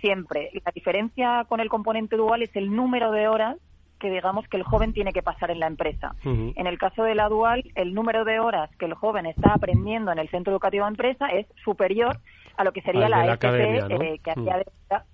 [0.00, 0.48] Siempre.
[0.64, 3.58] La diferencia con el componente dual es el número de horas
[4.00, 6.14] que digamos que el joven tiene que pasar en la empresa.
[6.24, 10.12] En el caso de la dual, el número de horas que el joven está aprendiendo
[10.12, 12.20] en el centro educativo de empresa es superior
[12.56, 14.64] a lo que sería la, FP, eh, que hacía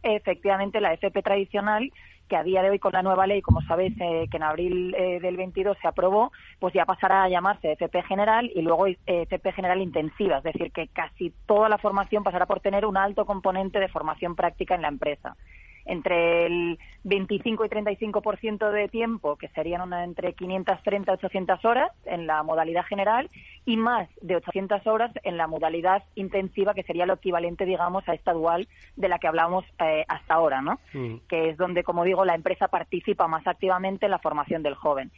[0.02, 1.92] efectivamente la FP tradicional,
[2.30, 4.94] que a día de hoy con la nueva ley, como sabéis, eh, que en abril
[4.96, 9.52] eh, del 22 se aprobó, pues ya pasará a llamarse FP general y luego FP
[9.52, 13.80] general intensiva, es decir, que casi toda la formación pasará por tener un alto componente
[13.80, 15.36] de formación práctica en la empresa
[15.84, 21.90] entre el 25 y 35% de tiempo, que serían una, entre 530 y 800 horas
[22.04, 23.30] en la modalidad general,
[23.64, 28.14] y más de 800 horas en la modalidad intensiva, que sería lo equivalente, digamos, a
[28.14, 30.78] esta dual de la que hablamos eh, hasta ahora, ¿no?
[30.92, 31.16] Mm.
[31.28, 35.10] Que es donde, como digo, la empresa participa más activamente en la formación del joven.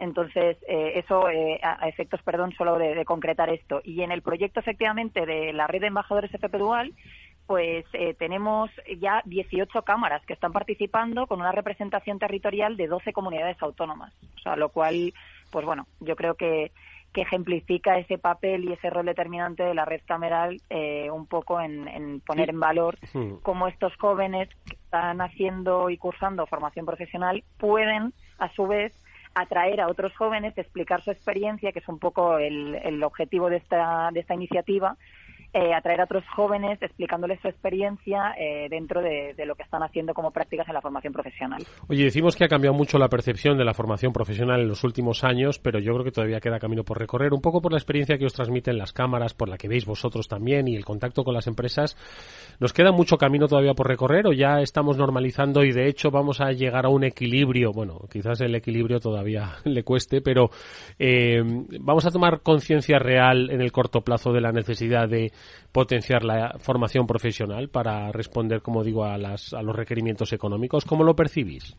[0.00, 3.80] Entonces, eh, eso eh, a, efectos, perdón, solo de, de, concretar esto.
[3.82, 6.94] Y en el proyecto, efectivamente, de la red de embajadores FP Dual,
[7.48, 13.14] pues eh, tenemos ya 18 cámaras que están participando con una representación territorial de 12
[13.14, 14.12] comunidades autónomas.
[14.36, 15.14] O sea, lo cual,
[15.50, 16.72] pues bueno, yo creo que,
[17.14, 21.58] que ejemplifica ese papel y ese rol determinante de la red cameral eh, un poco
[21.58, 22.98] en, poner en valor
[23.42, 28.92] cómo estos jóvenes que están haciendo y cursando formación profesional pueden, a su vez,
[29.34, 33.56] atraer a otros jóvenes, explicar su experiencia, que es un poco el, el objetivo de
[33.56, 34.98] esta, de esta iniciativa,
[35.54, 40.12] eh, atraer a otros jóvenes explicándoles su experiencia eh, dentro de, lo que están haciendo
[40.12, 41.64] como prácticas en la formación profesional.
[41.88, 45.24] Oye, decimos que ha cambiado mucho la percepción de la formación profesional en los últimos
[45.24, 48.18] años, pero yo creo que todavía queda camino por recorrer, un poco por la experiencia
[48.18, 51.32] que os transmiten las cámaras, por la que veis vosotros también y el contacto con
[51.32, 51.96] las empresas.
[52.60, 56.42] ¿Nos queda mucho camino todavía por recorrer o ya estamos normalizando y de hecho vamos
[56.42, 57.72] a llegar a un equilibrio?
[57.72, 60.50] Bueno, quizás el equilibrio todavía le cueste, pero
[60.98, 61.42] eh,
[61.80, 65.32] vamos a tomar conciencia real en el corto plazo de la necesidad de
[65.72, 70.84] potenciar la formación profesional para responder, como digo, a, las, a los requerimientos económicos.
[70.84, 71.76] ¿Cómo lo percibís?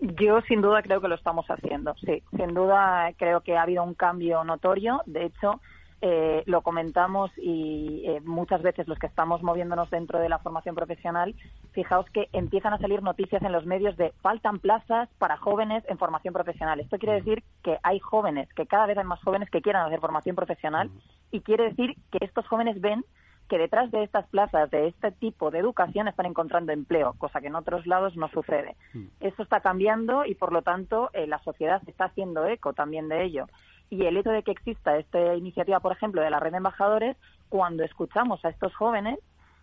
[0.00, 2.22] Yo sin duda creo que lo estamos haciendo, sí.
[2.36, 5.02] Sin duda creo que ha habido un cambio notorio.
[5.04, 5.60] De hecho,
[6.02, 10.74] eh, lo comentamos y eh, muchas veces los que estamos moviéndonos dentro de la formación
[10.74, 11.34] profesional,
[11.72, 15.98] fijaos que empiezan a salir noticias en los medios de faltan plazas para jóvenes en
[15.98, 16.80] formación profesional.
[16.80, 20.00] Esto quiere decir que hay jóvenes, que cada vez hay más jóvenes que quieran hacer
[20.00, 20.90] formación profesional
[21.30, 23.04] y quiere decir que estos jóvenes ven
[23.50, 27.48] que detrás de estas plazas, de este tipo de educación, están encontrando empleo, cosa que
[27.48, 28.76] en otros lados no sucede.
[29.18, 33.24] Esto está cambiando y, por lo tanto, eh, la sociedad está haciendo eco también de
[33.24, 33.46] ello.
[33.90, 37.16] Y el hecho de que exista esta iniciativa, por ejemplo, de la red de embajadores,
[37.48, 39.18] cuando escuchamos a estos jóvenes,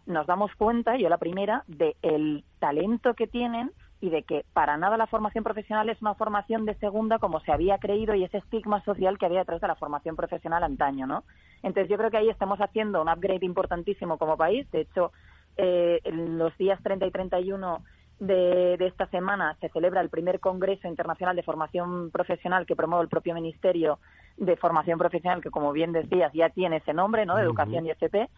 [0.05, 4.95] nos damos cuenta, yo la primera, del talento que tienen y de que para nada
[4.95, 8.83] la formación profesional es una formación de segunda como se había creído y ese estigma
[8.83, 11.23] social que había detrás de la formación profesional antaño, ¿no?
[11.63, 14.69] Entonces yo creo que ahí estamos haciendo un upgrade importantísimo como país.
[14.71, 15.11] De hecho,
[15.57, 17.83] eh, en los días 30 y 31
[18.19, 23.03] de, de, esta semana se celebra el primer Congreso Internacional de Formación Profesional que promueve
[23.03, 23.99] el propio Ministerio
[24.37, 27.35] de Formación Profesional, que como bien decías ya tiene ese nombre, ¿no?
[27.35, 28.29] De Educación y FP.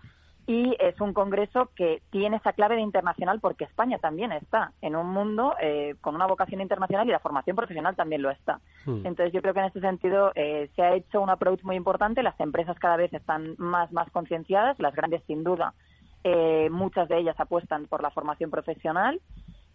[0.48, 4.96] Y es un congreso que tiene esa clave de internacional porque España también está en
[4.96, 8.60] un mundo eh, con una vocación internacional y la formación profesional también lo está.
[8.84, 9.06] Hmm.
[9.06, 12.24] Entonces yo creo que en este sentido eh, se ha hecho un approach muy importante.
[12.24, 15.76] Las empresas cada vez están más, más concienciadas, las grandes sin duda.
[16.24, 19.22] Eh, muchas de ellas apuestan por la formación profesional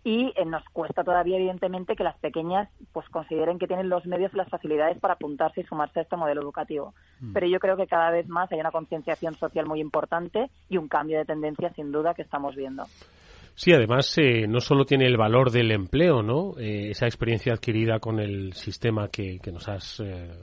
[0.05, 4.33] y eh, nos cuesta todavía evidentemente que las pequeñas pues consideren que tienen los medios
[4.35, 6.95] y las facilidades para apuntarse y sumarse a este modelo educativo.
[7.21, 7.33] Mm.
[7.33, 10.89] Pero yo creo que cada vez más hay una concienciación social muy importante y un
[10.89, 12.85] cambio de tendencia sin duda que estamos viendo.
[13.57, 16.59] Sí, además eh, no solo tiene el valor del empleo, ¿no?
[16.59, 20.03] Eh, esa experiencia adquirida con el sistema que, que nos has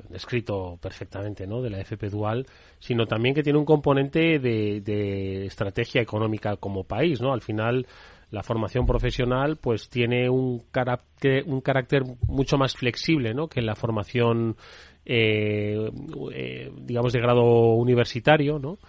[0.09, 1.61] descrito perfectamente, ¿no?
[1.61, 2.47] De la FP Dual,
[2.79, 7.33] sino también que tiene un componente de, de estrategia económica como país, ¿no?
[7.33, 7.85] Al final
[8.31, 13.47] la formación profesional pues tiene un carácter, un carácter mucho más flexible ¿no?
[13.47, 14.55] que la formación
[15.05, 15.91] eh,
[16.33, 18.79] eh, digamos de grado universitario ¿no?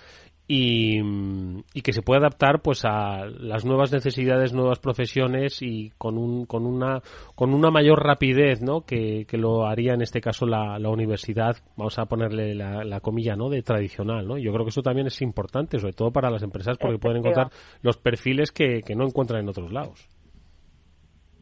[0.48, 1.00] Y,
[1.82, 6.66] que se puede adaptar pues a las nuevas necesidades, nuevas profesiones y con, un, con,
[6.66, 7.02] una,
[7.34, 8.82] con una mayor rapidez ¿no?
[8.82, 13.48] que, lo haría en este caso la, la universidad, vamos a ponerle la, comilla ¿no?
[13.48, 14.26] de tradicional.
[14.26, 14.38] ¿no?
[14.38, 17.50] Yo creo que eso también es importante, sobre todo para las empresas, porque pueden encontrar
[17.80, 20.08] los perfiles que, que no encuentran en otros lados.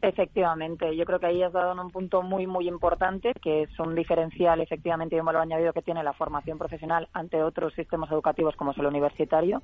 [0.03, 3.93] Efectivamente, yo creo que ahí has dado un punto muy, muy importante, que es un
[3.93, 8.55] diferencial, efectivamente, y un valor añadido que tiene la formación profesional ante otros sistemas educativos
[8.55, 9.61] como es el universitario,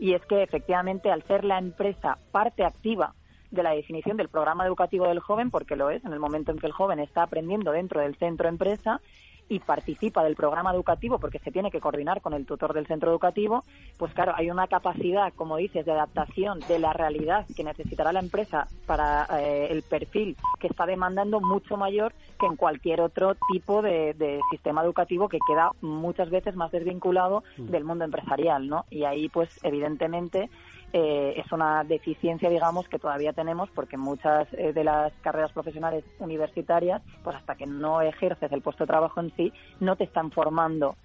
[0.00, 3.14] y es que efectivamente al ser la empresa parte activa
[3.52, 6.58] de la definición del programa educativo del joven, porque lo es, en el momento en
[6.58, 9.00] que el joven está aprendiendo dentro del centro empresa
[9.48, 13.10] y participa del programa educativo porque se tiene que coordinar con el tutor del centro
[13.10, 13.64] educativo,
[13.96, 18.20] pues claro, hay una capacidad, como dices, de adaptación de la realidad que necesitará la
[18.20, 23.82] empresa para eh, el perfil que está demandando mucho mayor que en cualquier otro tipo
[23.82, 27.66] de, de, sistema educativo que queda muchas veces más desvinculado mm.
[27.66, 28.84] del mundo empresarial, ¿no?
[28.90, 30.50] Y ahí, pues, evidentemente,
[30.92, 36.04] eh, es una deficiencia, digamos, que todavía tenemos porque muchas eh, de las carreras profesionales
[36.18, 40.30] universitarias, pues hasta que no ejerces el puesto de trabajo en sí, no te están
[40.30, 40.96] formando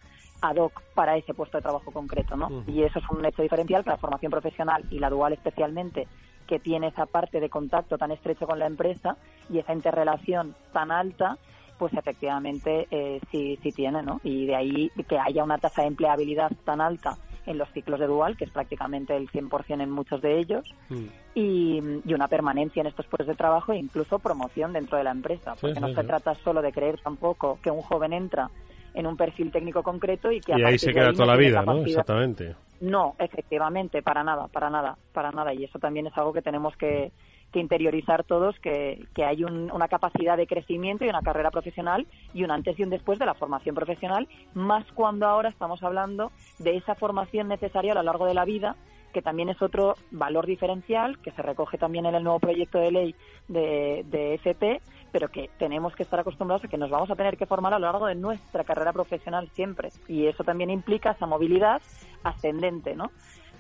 [0.42, 2.64] ad hoc para ese puesto de trabajo concreto, ¿no?
[2.68, 6.08] Y eso es un hecho diferencial que la formación profesional y la dual especialmente,
[6.48, 9.18] que tiene esa parte de contacto tan estrecho con la empresa
[9.50, 11.38] y esa interrelación tan alta,
[11.78, 14.20] pues efectivamente eh, sí, sí tiene, ¿no?
[14.24, 18.08] Y de ahí que haya una tasa de empleabilidad tan alta en los ciclos de
[18.08, 21.06] dual, que es prácticamente el 100% en muchos de ellos, mm.
[21.36, 21.80] y,
[22.14, 25.80] una permanencia en estos puestos de trabajo e incluso promoción dentro de la empresa, porque
[25.80, 28.50] no se trata solo de creer tampoco que un joven entra
[28.94, 31.78] en un perfil técnico concreto y que y ahí se queda toda la vida, ¿no?
[31.78, 32.56] Exactamente.
[32.82, 35.54] No, efectivamente, para nada, para nada, para nada.
[35.54, 37.12] Y eso también es algo que tenemos que,
[37.52, 42.44] que interiorizar todos que, que hay una capacidad de crecimiento y una carrera profesional y
[42.44, 46.78] un antes y un después de la formación profesional, más cuando ahora estamos hablando de
[46.78, 48.76] esa formación necesaria a lo largo de la vida
[49.12, 52.92] que también es otro valor diferencial que se recoge también en el nuevo proyecto de
[52.92, 53.16] ley
[53.48, 57.38] de, de FP, pero que tenemos que estar acostumbrados a que nos vamos a tener
[57.38, 59.90] que formar a lo largo de nuestra carrera profesional siempre.
[60.08, 61.82] Y eso también implica esa movilidad
[62.24, 63.12] ascendente, ¿no?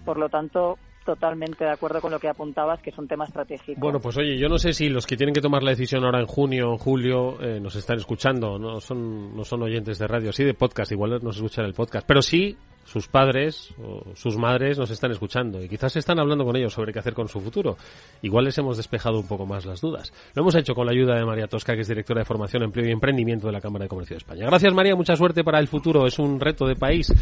[0.05, 3.79] Por lo tanto, totalmente de acuerdo con lo que apuntabas, que es un tema estratégico.
[3.79, 6.19] Bueno, pues oye, yo no sé si los que tienen que tomar la decisión ahora
[6.19, 10.31] en junio o julio eh, nos están escuchando, no son, no son oyentes de radio,
[10.31, 12.57] sí de podcast, igual nos escuchan el podcast, pero sí
[12.91, 16.91] sus padres o sus madres nos están escuchando y quizás están hablando con ellos sobre
[16.91, 17.77] qué hacer con su futuro.
[18.21, 20.11] Igual les hemos despejado un poco más las dudas.
[20.35, 22.85] Lo hemos hecho con la ayuda de María Tosca, que es directora de Formación, Empleo
[22.85, 24.45] y Emprendimiento de la Cámara de Comercio de España.
[24.45, 26.05] Gracias María, mucha suerte para el futuro.
[26.05, 27.13] Es un reto de país.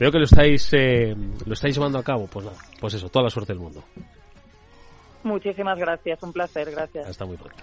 [0.00, 2.26] Veo que lo estáis, eh, lo estáis llevando a cabo.
[2.26, 3.84] Pues nada, pues eso, toda la suerte del mundo.
[5.24, 7.06] Muchísimas gracias, un placer, gracias.
[7.06, 7.62] Hasta muy pronto.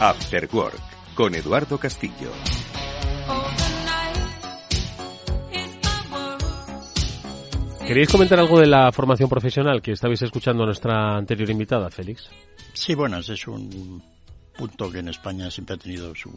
[0.00, 0.78] After Work
[1.16, 2.30] con Eduardo Castillo.
[7.84, 12.30] ¿Queréis comentar algo de la formación profesional que estabais escuchando a nuestra anterior invitada, Félix?
[12.74, 14.00] Sí, bueno, ese es un
[14.56, 16.30] punto que en España siempre ha tenido su,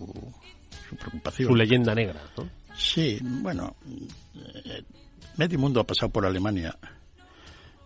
[1.00, 1.50] preocupación.
[1.50, 2.50] Su leyenda negra, ¿no?
[2.76, 3.76] Sí, bueno,
[4.66, 4.82] eh,
[5.38, 6.76] medio mundo ha pasado por Alemania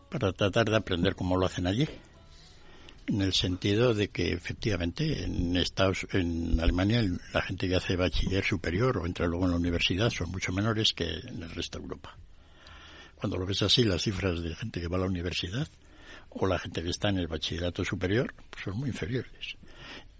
[0.09, 1.85] para tratar de aprender cómo lo hacen allí
[3.07, 8.43] en el sentido de que efectivamente en Estados en Alemania la gente que hace bachiller
[8.43, 11.83] superior o entra luego en la universidad son mucho menores que en el resto de
[11.83, 12.17] Europa.
[13.15, 15.67] Cuando lo ves así, las cifras de gente que va a la universidad
[16.29, 19.55] o la gente que está en el bachillerato superior pues son muy inferiores.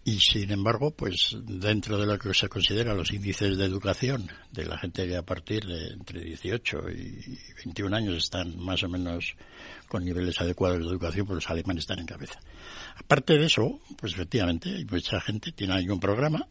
[0.08, 4.66] Y sin embargo, pues dentro de lo que se considera los índices de educación de
[4.66, 9.36] la gente que a partir de entre 18 y 21 años están más o menos
[9.88, 12.40] con niveles adecuados de educación, pues los alemanes están en cabeza.
[12.98, 16.48] Aparte de eso, pues efectivamente, hay mucha gente, tiene ahí un programa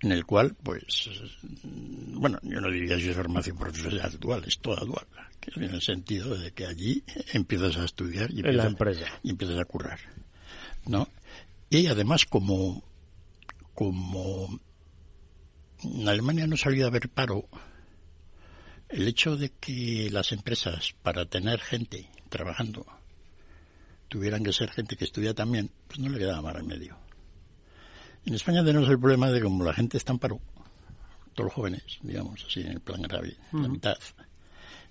[0.00, 1.08] en el cual, pues,
[1.62, 5.06] bueno, yo no diría si es formación profesional dual, es toda dual,
[5.54, 7.04] en el sentido de que allí
[7.34, 9.06] empiezas a estudiar y empiezas, la empresa.
[9.22, 10.00] y empiezas a currar,
[10.86, 11.08] ¿no?
[11.74, 12.84] Y además, como,
[13.74, 14.60] como
[15.82, 17.48] en Alemania no salido a haber paro,
[18.88, 22.86] el hecho de que las empresas, para tener gente trabajando
[24.06, 26.96] tuvieran que ser gente que estudia también, pues no le quedaba más remedio.
[28.24, 30.40] En España tenemos el problema de como la gente está en paro,
[31.34, 33.98] todos los jóvenes, digamos así, en el plan grave, la mitad.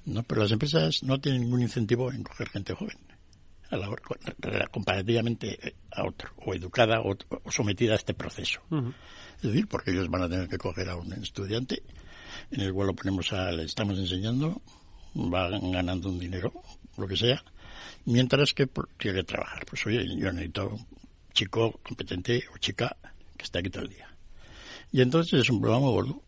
[0.03, 0.21] ¿no?
[0.23, 2.97] Pero las empresas no tienen ningún incentivo en coger gente joven,
[3.69, 8.61] a la comparativamente a otro, o educada o, o sometida a este proceso.
[9.37, 11.83] Es decir, porque ellos van a tener que coger a un estudiante,
[12.51, 14.61] en el cual lo ponemos a, le estamos enseñando,
[15.15, 16.53] va ganando un dinero,
[16.97, 17.43] lo que sea,
[18.05, 19.65] mientras que por- tiene que trabajar.
[19.65, 20.85] Pues oye, yo necesito un
[21.33, 22.95] chico competente o chica
[23.35, 24.07] que esté aquí todo el día.
[24.91, 26.21] Y entonces es un problema gordo.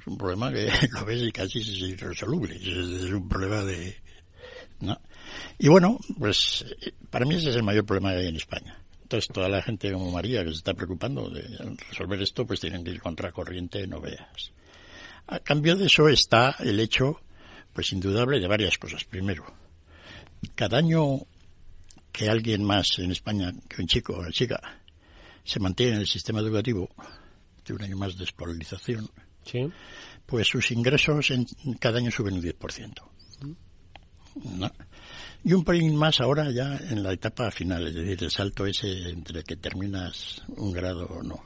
[0.00, 2.56] Es un problema que lo ves y casi es irresoluble.
[2.56, 3.96] Es, es un problema de...
[4.80, 5.00] ¿no?
[5.58, 6.64] Y bueno, pues
[7.10, 8.78] para mí ese es el mayor problema que hay en España.
[9.02, 11.42] Entonces toda la gente como María que se está preocupando de
[11.88, 14.52] resolver esto, pues tienen que ir contracorriente, no veas.
[15.26, 17.20] A cambio de eso está el hecho,
[17.72, 19.04] pues indudable, de varias cosas.
[19.04, 19.44] Primero,
[20.54, 21.26] cada año
[22.12, 24.60] que alguien más en España, que un chico o una chica,
[25.44, 26.90] se mantiene en el sistema educativo,
[27.64, 29.08] de un año más de escolarización,
[30.26, 31.46] pues sus ingresos en,
[31.78, 32.94] cada año suben un 10%.
[34.44, 34.70] ¿no?
[35.44, 39.10] Y un pelín más ahora ya en la etapa final, es decir, el salto ese
[39.10, 41.42] entre que terminas un grado o no.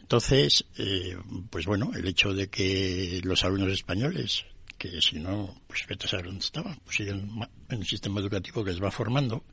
[0.00, 1.16] Entonces, eh,
[1.48, 4.44] pues bueno, el hecho de que los alumnos españoles,
[4.76, 7.30] que si no, pues vete a saber dónde estaban, pues siguen
[7.68, 9.44] en un sistema educativo que les va formando,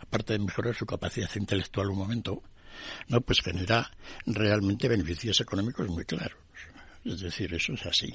[0.00, 2.42] aparte de mejorar su capacidad intelectual un momento,
[3.08, 3.90] no, pues genera
[4.26, 6.38] realmente beneficios económicos muy claros.
[7.04, 8.14] Es decir, eso es así.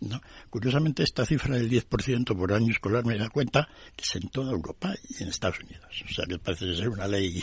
[0.00, 0.20] ¿No?
[0.50, 4.52] Curiosamente, esta cifra del 10% por año escolar me da cuenta que es en toda
[4.52, 5.86] Europa y en Estados Unidos.
[6.08, 7.42] O sea, que parece ser una ley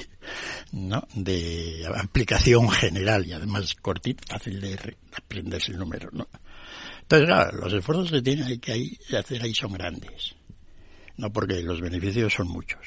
[0.72, 1.08] ¿no?
[1.16, 6.10] de aplicación general y además cortita, fácil de re- aprenderse el número.
[6.12, 6.28] ¿no?
[7.02, 10.36] Entonces, claro, los esfuerzos que tiene que hacer ahí son grandes.
[11.18, 12.80] No porque los beneficios son muchos.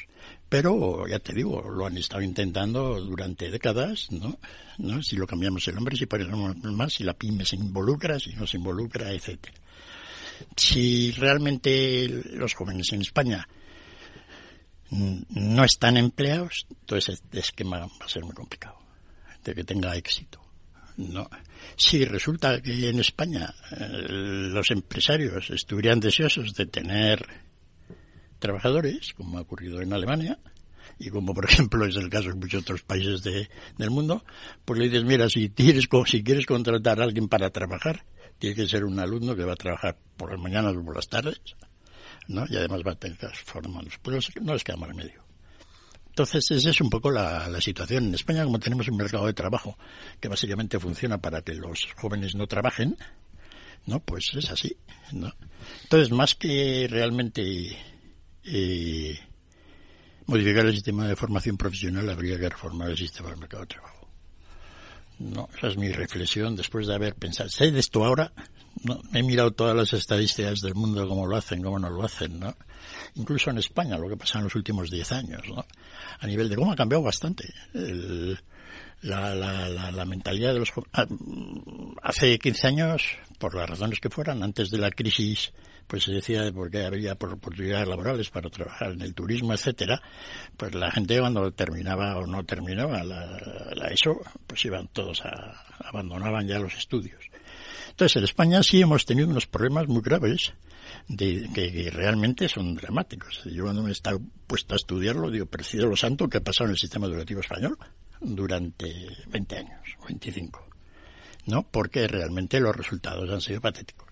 [0.49, 4.39] Pero, ya te digo, lo han estado intentando durante décadas, ¿no?
[5.03, 8.47] Si lo cambiamos el nombre, si ponemos más, si la pyme se involucra, si no
[8.47, 9.59] se involucra, etcétera.
[10.57, 13.49] Si realmente los jóvenes en España
[14.91, 18.79] no están empleados, entonces este esquema va a ser muy complicado
[19.43, 20.41] de que tenga éxito.
[20.97, 21.29] No.
[21.77, 27.46] Si resulta que en España eh, los empresarios estuvieran deseosos de tener
[28.47, 30.39] trabajadores, como ha ocurrido en Alemania,
[30.99, 34.25] y como por ejemplo es el caso en muchos otros países de- del mundo,
[34.65, 38.05] pues le dices, mira, si, tienes, si quieres contratar a alguien para trabajar,
[38.39, 41.09] tiene que ser un alumno que va a trabajar por las mañanas o por las
[41.09, 41.41] tardes,
[42.29, 42.45] ¿no?
[42.49, 43.99] Y además va a tener que formarnos.
[44.03, 45.25] Pues no les queda más remedio.
[46.09, 48.07] Entonces, esa es un poco la, la situación.
[48.07, 49.77] En España, como tenemos un mercado de trabajo
[50.21, 52.97] que básicamente funciona para que los jóvenes no trabajen,
[53.87, 54.01] ¿no?
[54.01, 54.77] Pues es así,
[55.13, 55.33] ¿no?
[55.83, 57.77] Entonces, más que realmente
[58.47, 59.19] eh,
[60.27, 64.09] modificar el sistema de formación profesional, habría que reformar el sistema del mercado de trabajo.
[65.19, 67.49] No, esa es mi reflexión después de haber pensado.
[67.49, 68.33] Sé de esto ahora,
[68.85, 72.39] no, he mirado todas las estadísticas del mundo, cómo lo hacen, cómo no lo hacen,
[72.39, 72.55] ¿no?
[73.15, 75.65] Incluso en España, lo que pasa en los últimos 10 años, ¿no?
[76.21, 78.39] A nivel de cómo ha cambiado bastante el-
[79.03, 80.91] la, la, la, la mentalidad de los jóvenes.
[80.95, 81.07] Ah,
[82.03, 83.03] Hace 15 años,
[83.39, 85.53] por las razones que fueran, antes de la crisis,
[85.87, 90.03] pues se decía de por había por oportunidades laborales para trabajar en el turismo, etcétera,
[90.57, 96.47] pues la gente cuando terminaba o no terminaba la, ESO, pues iban todos a, abandonaban
[96.47, 97.25] ya los estudios.
[97.91, 100.53] Entonces, en España sí hemos tenido unos problemas muy graves
[101.09, 103.43] de, que, que realmente son dramáticos.
[103.45, 106.67] Yo cuando me he estado puesto a estudiarlo, digo, pero lo santo, ¿qué ha pasado
[106.67, 107.79] en el sistema educativo español
[108.21, 108.93] durante
[109.29, 110.67] 20 años, o 25?
[111.47, 111.63] ¿No?
[111.63, 114.06] Porque realmente los resultados han sido patéticos.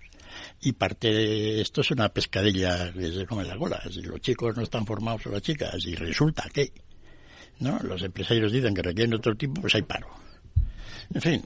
[0.60, 3.82] Y parte de esto es una pescadilla que se come la cola.
[3.90, 6.72] Si los chicos no están formados o las chicas, y resulta que,
[7.60, 7.78] ¿no?
[7.80, 10.08] Los empresarios dicen que requieren otro tipo, pues hay paro.
[11.12, 11.42] En fin,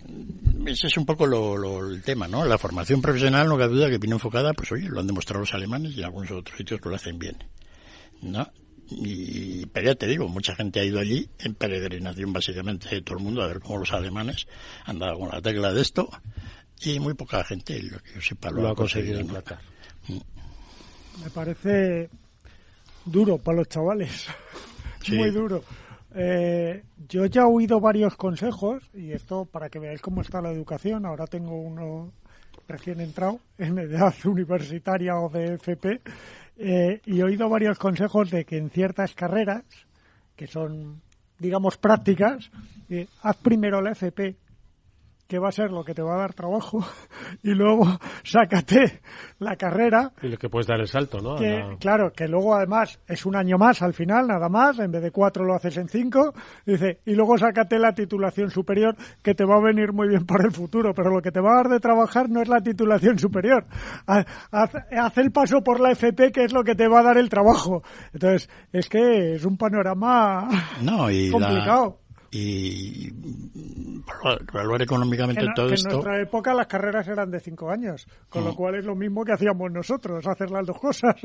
[0.66, 2.44] ese es un poco lo, lo- el tema, ¿no?
[2.44, 5.52] La formación profesional, no cabe duda que viene enfocada, pues oye, lo han demostrado los
[5.52, 7.36] alemanes y algunos otros sitios lo hacen bien,
[8.22, 8.48] ¿no?
[8.90, 13.18] Y, pero ya te digo, mucha gente ha ido allí en peregrinación básicamente de todo
[13.18, 14.46] el mundo a ver cómo los alemanes
[14.86, 16.08] han dado con la tecla de esto
[16.84, 19.20] y muy poca gente, lo que yo sepa, lo, Lo ha conseguido conseguido.
[19.20, 19.58] emplacar.
[21.22, 22.08] Me parece
[23.04, 24.26] duro para los chavales.
[25.00, 25.16] Sí.
[25.16, 25.62] Muy duro.
[26.14, 30.50] Eh, yo ya he oído varios consejos, y esto para que veáis cómo está la
[30.50, 31.06] educación.
[31.06, 32.12] Ahora tengo uno
[32.66, 36.00] recién entrado en edad universitaria o de FP,
[36.58, 39.62] eh, y he oído varios consejos de que en ciertas carreras,
[40.34, 41.00] que son,
[41.38, 42.50] digamos, prácticas,
[42.90, 44.36] eh, haz primero la FP
[45.28, 46.82] que va a ser lo que te va a dar trabajo
[47.42, 47.86] y luego
[48.24, 49.02] sácate
[49.38, 50.10] la carrera.
[50.22, 51.36] Y lo que puedes dar el salto, ¿no?
[51.36, 55.02] Que, Claro, que luego además es un año más al final, nada más, en vez
[55.02, 56.32] de cuatro lo haces en cinco.
[56.64, 60.44] Dice, y luego sácate la titulación superior que te va a venir muy bien para
[60.44, 63.18] el futuro, pero lo que te va a dar de trabajar no es la titulación
[63.18, 63.66] superior.
[64.06, 67.18] Haz, haz el paso por la FP que es lo que te va a dar
[67.18, 67.82] el trabajo.
[68.14, 70.48] Entonces, es que es un panorama
[70.80, 73.08] no, y complicado y
[74.52, 75.88] evaluar económicamente todo esto.
[75.88, 79.24] En nuestra época las carreras eran de cinco años, con lo cual es lo mismo
[79.24, 81.16] que hacíamos nosotros, hacer las dos cosas.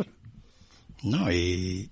[1.03, 1.91] No, y,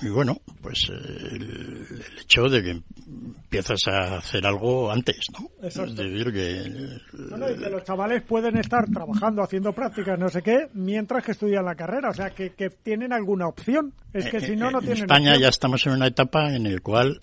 [0.00, 5.50] y bueno, pues el, hecho de que empiezas a hacer algo antes, ¿no?
[5.66, 7.00] Es decir, que...
[7.30, 11.32] Bueno, y que los chavales pueden estar trabajando, haciendo prácticas, no sé qué, mientras que
[11.32, 13.92] estudian la carrera, o sea, que, que tienen alguna opción.
[14.12, 15.42] Es que eh, si no, no en tienen España opción.
[15.42, 17.18] ya estamos en una etapa en la cual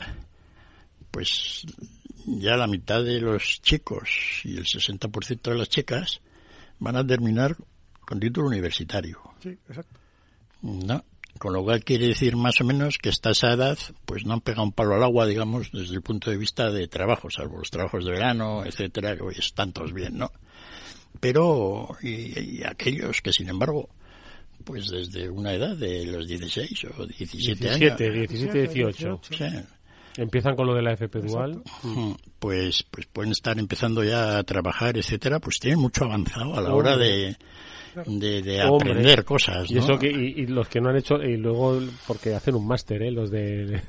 [1.16, 1.66] pues
[2.26, 6.20] ya la mitad de los chicos y el 60% de las chicas
[6.78, 7.56] van a terminar
[8.02, 9.22] con título universitario.
[9.42, 9.98] Sí, exacto.
[10.62, 11.06] ¿No?
[11.40, 14.42] Con lo cual quiere decir más o menos que hasta esa edad pues no han
[14.42, 17.72] pegado un palo al agua, digamos, desde el punto de vista de trabajo, salvo los
[17.72, 20.34] trabajos de verano, etcétera, que hoy están todos bien, ¿no?
[21.22, 23.88] Pero, y, y aquellos que sin embargo,
[24.66, 27.98] pues desde una edad de los 16 o 17, 17 años.
[27.98, 29.22] 17, 18.
[29.32, 29.46] Sí.
[30.18, 31.62] Empiezan con lo de la FP dual.
[32.40, 36.74] Pues, pues pueden estar empezando ya a trabajar, etcétera, pues tienen mucho avanzado a la
[36.74, 37.36] hora de,
[38.06, 41.80] de, aprender cosas, Y, eso que, y, y los que no han hecho, y luego
[42.08, 43.12] porque hacen un máster, ¿eh?
[43.12, 43.82] Los de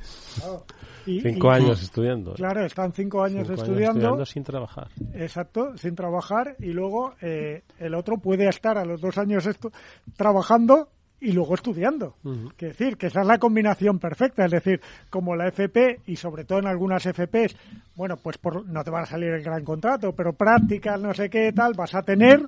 [1.05, 2.33] Y- cinco y- años estudiando.
[2.33, 4.25] Claro, están cinco años Cinco estudiando.
[4.25, 4.89] sin trabajar.
[5.13, 9.71] Exacto, sin trabajar y luego eh, el otro puede estar a los dos años estu-
[10.17, 10.89] trabajando
[11.19, 12.15] y luego estudiando.
[12.55, 14.45] Quiere decir que esa es la combinación perfecta.
[14.45, 17.55] Es decir, como la FP y sobre todo en algunas FPs,
[17.95, 21.29] bueno, pues por, no te va a salir el gran contrato, pero prácticas, no sé
[21.29, 22.47] qué tal, vas a tener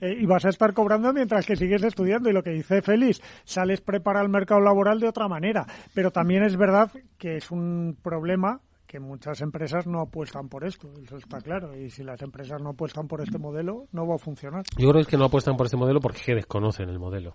[0.00, 2.28] eh, y vas a estar cobrando mientras que sigues estudiando.
[2.28, 5.66] Y lo que dice Félix, sales preparado al mercado laboral de otra manera.
[5.94, 10.92] Pero también es verdad que es un problema que muchas empresas no apuestan por esto,
[11.00, 11.76] eso está claro.
[11.76, 14.64] Y si las empresas no apuestan por este modelo, no va a funcionar.
[14.76, 17.32] Yo creo que no apuestan por este modelo porque desconocen el modelo.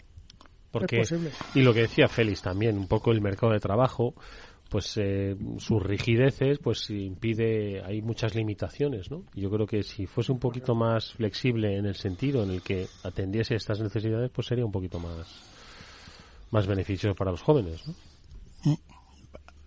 [0.79, 1.31] Porque, Es posible.
[1.53, 4.13] y lo que decía Félix también, un poco el mercado de trabajo,
[4.69, 9.23] pues eh, sus rigideces, pues impide, hay muchas limitaciones, ¿no?
[9.33, 12.89] Yo creo que si fuese un poquito más flexible en el sentido en el que
[13.03, 15.27] atendiese estas necesidades, pues sería un poquito más,
[16.51, 17.93] más beneficioso para los jóvenes, ¿no?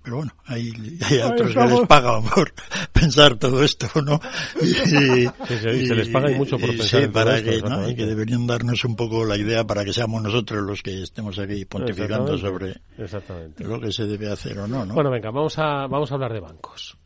[0.08, 2.50] Pero bueno, hay, hay otros que les pagan por
[2.94, 4.18] pensar todo esto, ¿no?
[4.58, 7.56] Y, Sí, sí, se les paga y mucho por y pensar sí, para esto, que,
[7.56, 7.56] ¿no?
[7.56, 7.96] y exactamente.
[7.96, 11.66] que deberían darnos un poco la idea para que seamos nosotros los que estemos aquí
[11.66, 12.80] pontificando Exactamente.
[12.96, 13.64] sobre Exactamente.
[13.64, 14.94] lo que se debe hacer o no, ¿no?
[14.94, 16.96] Bueno, venga, vamos a, vamos a hablar de bancos.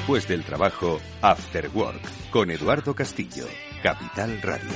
[0.00, 3.44] Después del trabajo, After Work, con Eduardo Castillo,
[3.82, 4.70] Capital Radio.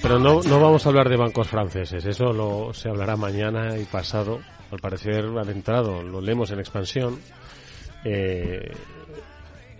[0.00, 3.84] Pero no, no vamos a hablar de bancos franceses, eso lo, se hablará mañana y
[3.84, 4.38] pasado.
[4.70, 7.18] Al parecer han entrado, lo leemos en expansión.
[8.04, 8.70] eh,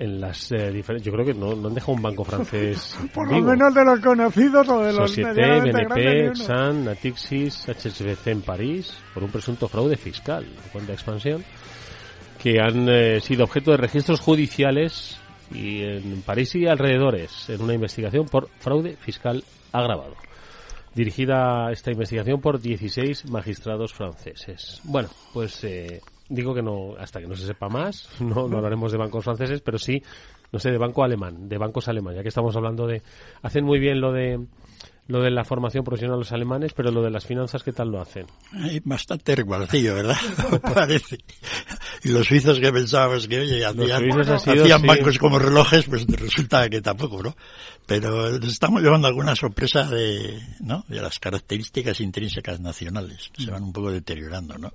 [0.01, 1.05] en las eh, diferentes.
[1.05, 2.97] Yo creo que no, no han dejado un banco francés.
[3.15, 6.27] Por lo menos de los conocidos o de los BNP.
[6.29, 11.45] Exxon, Natixis, HSBC en París por un presunto fraude fiscal, cuenta de expansión,
[12.43, 15.19] que han eh, sido objeto de registros judiciales
[15.53, 20.15] y en París y alrededores en una investigación por fraude fiscal agravado.
[20.95, 24.81] Dirigida esta investigación por 16 magistrados franceses.
[24.85, 26.01] Bueno, pues eh,
[26.31, 29.61] digo que no, hasta que no se sepa más, no, no hablaremos de bancos franceses,
[29.61, 30.03] pero sí,
[30.53, 33.03] no sé, de banco alemán, de bancos alemanes, ya que estamos hablando de,
[33.43, 34.41] hacen muy bien lo de,
[35.11, 38.01] lo de la formación profesional los alemanes, pero lo de las finanzas, ¿qué tal lo
[38.01, 38.27] hacen?
[38.53, 40.17] Hay bastante resguardillo, ¿verdad?
[40.75, 41.19] Parece.
[42.05, 44.87] Y los suizos que pensábamos que, oye, hacían, sido, hacían sí.
[44.87, 47.37] bancos como relojes, pues resulta que tampoco, ¿no?
[47.87, 50.85] Pero nos estamos llevando alguna sorpresa de, ¿no?
[50.87, 54.73] De las características intrínsecas nacionales, que se van un poco deteriorando, ¿no?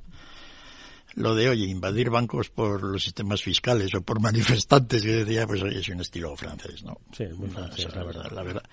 [1.15, 5.61] Lo de, oye, invadir bancos por los sistemas fiscales o por manifestantes, que decía, pues
[5.63, 6.97] oye, es un estilo francés, ¿no?
[7.15, 8.63] Sí, muy francés, la verdad, la verdad.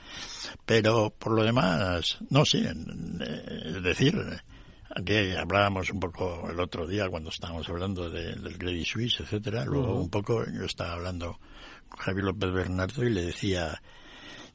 [0.66, 4.16] Pero por lo demás, no sé, eh, es decir,
[4.94, 9.64] Aquí hablábamos un poco el otro día cuando estábamos hablando de- del Credit Suisse, etcétera.
[9.64, 11.40] Luego un poco yo estaba hablando
[11.88, 13.80] con Javier López Bernardo y le decía,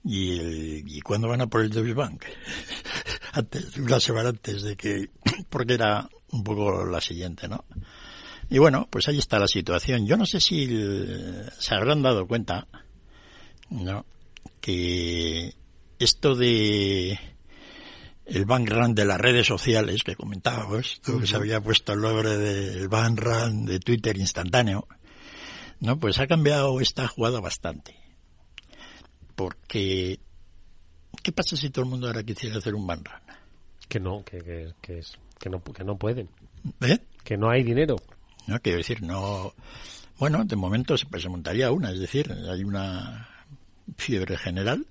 [0.03, 2.23] ¿y, el, ¿y cuándo van a por el Deutsche Bank?
[3.33, 5.09] antes, una semana antes de que,
[5.49, 7.65] porque era un poco la siguiente, ¿no?
[8.49, 10.07] Y bueno, pues ahí está la situación.
[10.07, 10.67] Yo no sé si
[11.59, 12.67] se habrán dado cuenta,
[13.69, 14.05] ¿no?
[14.61, 15.53] Que
[15.99, 17.19] esto de
[18.25, 22.37] el bank run de las redes sociales que comentábamos, que se había puesto el nombre
[22.37, 24.87] del bank run de Twitter instantáneo,
[25.79, 27.95] no, pues ha cambiado esta jugada bastante.
[29.35, 30.19] Porque,
[31.21, 33.37] ¿qué pasa si todo el mundo ahora quisiera hacer un bank run?
[33.87, 36.29] Que no, que, que, es, que, no, que no pueden.
[36.81, 36.99] ¿Eh?
[37.23, 37.97] Que no hay dinero.
[38.47, 39.53] No, quiero decir, no.
[40.19, 43.29] Bueno, de momento se, pues, se montaría una, es decir, hay una
[43.97, 44.85] fiebre general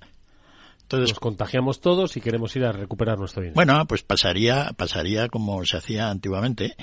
[0.86, 3.56] entonces, Nos contagiamos todos y queremos ir a recuperar nuestro dinero.
[3.56, 6.76] Bueno, pues pasaría, pasaría como se hacía antiguamente.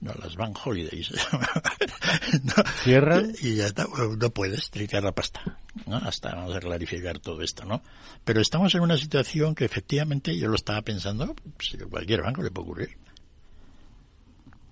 [0.00, 1.12] No, las van holidays.
[2.82, 3.34] Cierran.
[3.42, 5.42] Y ya está, no puedes tricar la pasta.
[5.86, 5.96] ¿no?
[5.96, 7.82] Hasta vamos a clarificar todo esto, ¿no?
[8.24, 12.50] Pero estamos en una situación que efectivamente, yo lo estaba pensando, pues, cualquier banco le
[12.50, 12.96] puede ocurrir.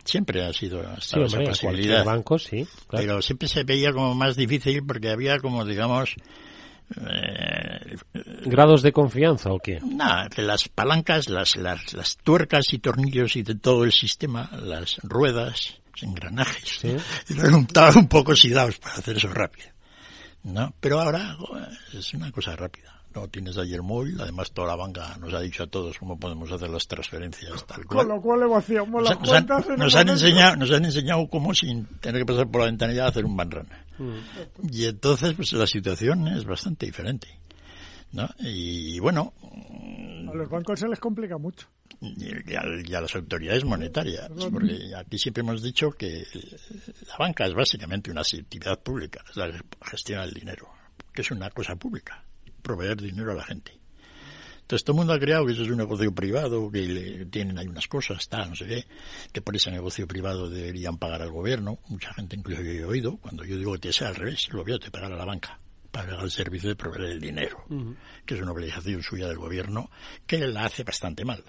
[0.09, 2.03] Siempre ha sido hasta esa posibilidad.
[2.03, 6.15] Banco, sí, Pero siempre se veía como más difícil porque había como, digamos,
[6.97, 7.97] eh,
[8.47, 9.81] ¿Grados de confianza o qué?
[9.83, 14.49] Nada, que las palancas, las, las, las, tuercas y tornillos y de todo el sistema,
[14.63, 16.97] las ruedas, los engranajes, ¿Sí?
[17.35, 19.69] estaban un poco oxidados para hacer eso rápido.
[20.45, 20.73] ¿no?
[20.81, 21.37] Pero ahora
[21.93, 22.98] es una cosa rápida.
[23.19, 26.53] No tienes ayer móvil, además toda la banca nos ha dicho a todos cómo podemos
[26.53, 28.07] hacer las transferencias tal cual.
[28.07, 29.69] Con lo cual vaciamos las nos, cuentas.
[29.69, 33.09] Han, nos han enseñado, nos han enseñado cómo sin tener que pasar por la ventanilla
[33.09, 33.67] hacer un banrun.
[33.99, 34.69] Mm.
[34.71, 37.27] Y entonces pues la situación es bastante diferente.
[38.13, 38.29] ¿no?
[38.39, 39.35] Y bueno...
[40.29, 41.67] A los bancos se les complica mucho.
[42.01, 46.25] Y a, y a las autoridades monetarias, porque aquí siempre hemos dicho que
[47.09, 49.51] la banca es básicamente una actividad pública, es la
[49.83, 50.69] gestión del dinero,
[51.13, 52.23] que es una cosa pública
[52.69, 53.73] proveer dinero a la gente.
[54.61, 57.59] Entonces todo el mundo ha creado que eso es un negocio privado, que le, tienen
[57.59, 58.85] ahí unas cosas, tal, no sé qué,
[59.33, 61.79] que por ese negocio privado deberían pagar al gobierno.
[61.89, 64.85] Mucha gente incluso yo he oído, cuando yo digo que sea al revés, el gobierno
[64.85, 65.59] te paga a la banca,
[65.91, 67.65] paga el servicio de proveer el dinero,
[68.27, 69.91] que es una obligación suya del gobierno,
[70.27, 71.43] que la hace bastante mal.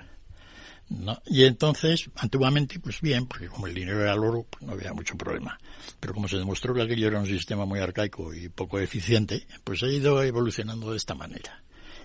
[0.90, 1.22] ¿No?
[1.28, 4.94] Y entonces, antiguamente, pues bien, porque como el dinero era el oro, pues no había
[4.94, 5.60] mucho problema.
[6.00, 9.84] Pero como se demostró que aquello era un sistema muy arcaico y poco eficiente, pues
[9.84, 11.64] ha ido evolucionando de esta manera.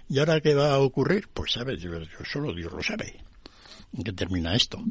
[0.09, 1.29] ¿Y ahora qué va a ocurrir?
[1.33, 1.91] Pues sabes, yo,
[2.31, 3.21] solo Dios lo sabe.
[3.97, 4.83] ¿En qué termina esto?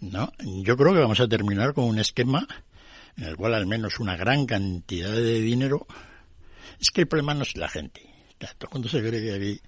[0.00, 0.32] ¿No?
[0.62, 2.46] Yo creo que vamos a terminar con un esquema
[3.16, 5.86] en el cual al menos una gran cantidad de dinero...
[6.80, 8.02] Es que el problema no es la gente.
[8.58, 9.60] Todo el se cree que aquí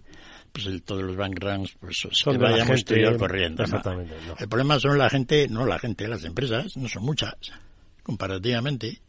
[0.52, 3.62] pues el, todos los bank runs pues son que vayamos gente, corriendo.
[3.62, 4.14] Exactamente.
[4.26, 4.34] ¿no?
[4.38, 7.34] El problema son la gente, no la gente, las empresas, no son muchas
[8.02, 9.00] comparativamente,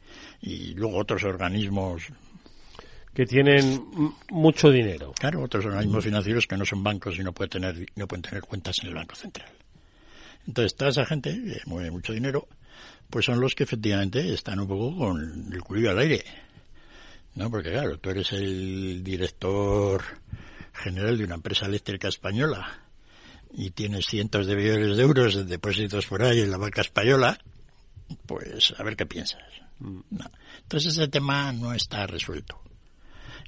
[0.42, 2.04] y luego otros organismos
[3.14, 3.84] que tienen
[4.30, 5.14] mucho dinero.
[5.20, 8.42] Claro, otros organismos financieros que no son bancos y no pueden tener no pueden tener
[8.42, 9.50] cuentas en el Banco Central.
[10.48, 12.48] Entonces, toda esa gente que mueve mucho dinero,
[13.10, 16.24] pues son los que efectivamente están un poco con el cuello al aire.
[17.36, 17.50] ¿No?
[17.50, 20.04] Porque claro, tú eres el director
[20.82, 22.82] general de una empresa eléctrica española
[23.54, 27.38] y tienes cientos de millones de euros de depósitos por ahí en la banca española,
[28.26, 29.44] pues a ver qué piensas.
[29.80, 30.00] Mm.
[30.64, 32.62] Entonces ese tema no está resuelto.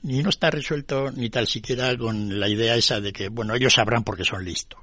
[0.02, 3.74] Ni no está resuelto ni tal siquiera con la idea esa de que, bueno, ellos
[3.74, 4.80] sabrán porque son listos.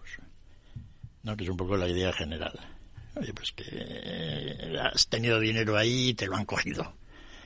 [1.23, 1.37] ¿No?
[1.37, 2.59] Que es un poco la idea general.
[3.15, 6.95] Oye, pues que has tenido dinero ahí y te lo han cogido.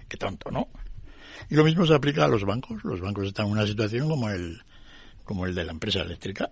[0.09, 0.69] Qué tonto, ¿no?
[1.51, 2.85] Y lo mismo se aplica a los bancos.
[2.85, 4.63] Los bancos están en una situación como el,
[5.25, 6.51] como el de la empresa eléctrica,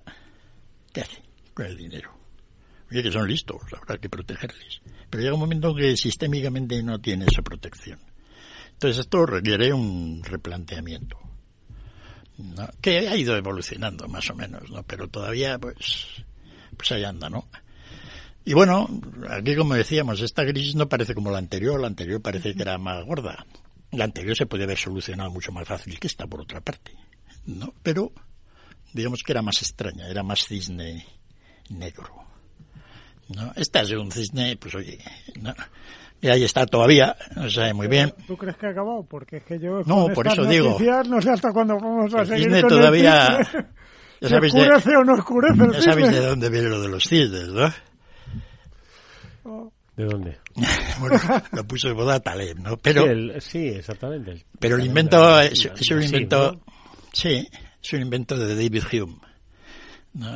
[0.93, 1.23] ¿qué hace
[1.55, 2.13] con el dinero?
[2.91, 4.83] Oye, que son listos, habrá que protegerles.
[5.09, 7.99] Pero llega un momento que sistémicamente no tiene esa protección.
[8.73, 11.19] Entonces esto requiere un replanteamiento.
[12.81, 14.83] que ha ido evolucionando más o menos, ¿no?
[14.83, 16.25] pero todavía pues,
[16.77, 17.49] pues ahí anda, ¿no?
[18.45, 18.89] Y bueno,
[19.31, 22.77] aquí como decíamos, esta crisis no parece como la anterior, la anterior parece que era
[22.77, 23.47] más gorda.
[23.93, 26.93] La anterior se puede haber solucionado mucho más fácil que esta, por otra parte.
[27.47, 27.75] ¿no?
[27.83, 28.13] Pero
[28.93, 31.07] digamos que era más extraña, era más cisne
[31.71, 32.11] negro.
[33.29, 33.53] ¿no?
[33.57, 34.99] Esta es un cisne, pues oye,
[35.41, 35.55] ¿no?
[36.21, 38.13] y ahí está todavía, no se sabe muy bien.
[38.27, 39.05] ¿Tú crees que ha acabado?
[39.09, 40.79] Porque es que yo no, por eso digo,
[41.09, 43.67] no sé hasta cuándo vamos a el seguir cisne con todavía, el cisne.
[44.21, 46.21] ya sabéis oscurece de, o no oscurece el ya sabéis cisne?
[46.21, 47.73] de dónde viene lo de los cisnes, ¿no?
[49.97, 50.39] ¿De dónde?
[51.01, 51.21] bueno,
[51.53, 52.77] lo puso de moda Taleb, ¿no?
[52.79, 54.31] Pero, sí, el- sí, exactamente.
[54.33, 56.61] El- pero el invento es, es un sí, invento, ¿no?
[57.13, 57.49] sí,
[57.83, 59.21] es un invento de David Hume,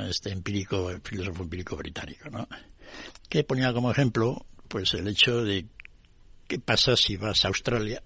[0.09, 2.49] este empírico, filósofo empírico británico, ¿no?
[3.29, 5.67] que ponía como ejemplo pues el hecho de
[6.47, 8.03] qué pasa si vas a Australia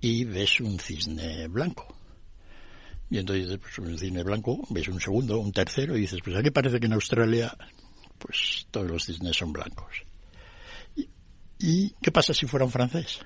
[0.00, 1.94] y ves un cisne blanco.
[3.10, 6.50] Y entonces pues un cisne blanco, ves un segundo, un tercero, y dices, pues aquí
[6.50, 7.54] parece que en Australia,
[8.18, 10.04] pues todos los cisnes son blancos.
[10.96, 11.08] Y,
[11.58, 13.20] ¿Y qué pasa si fuera un francés?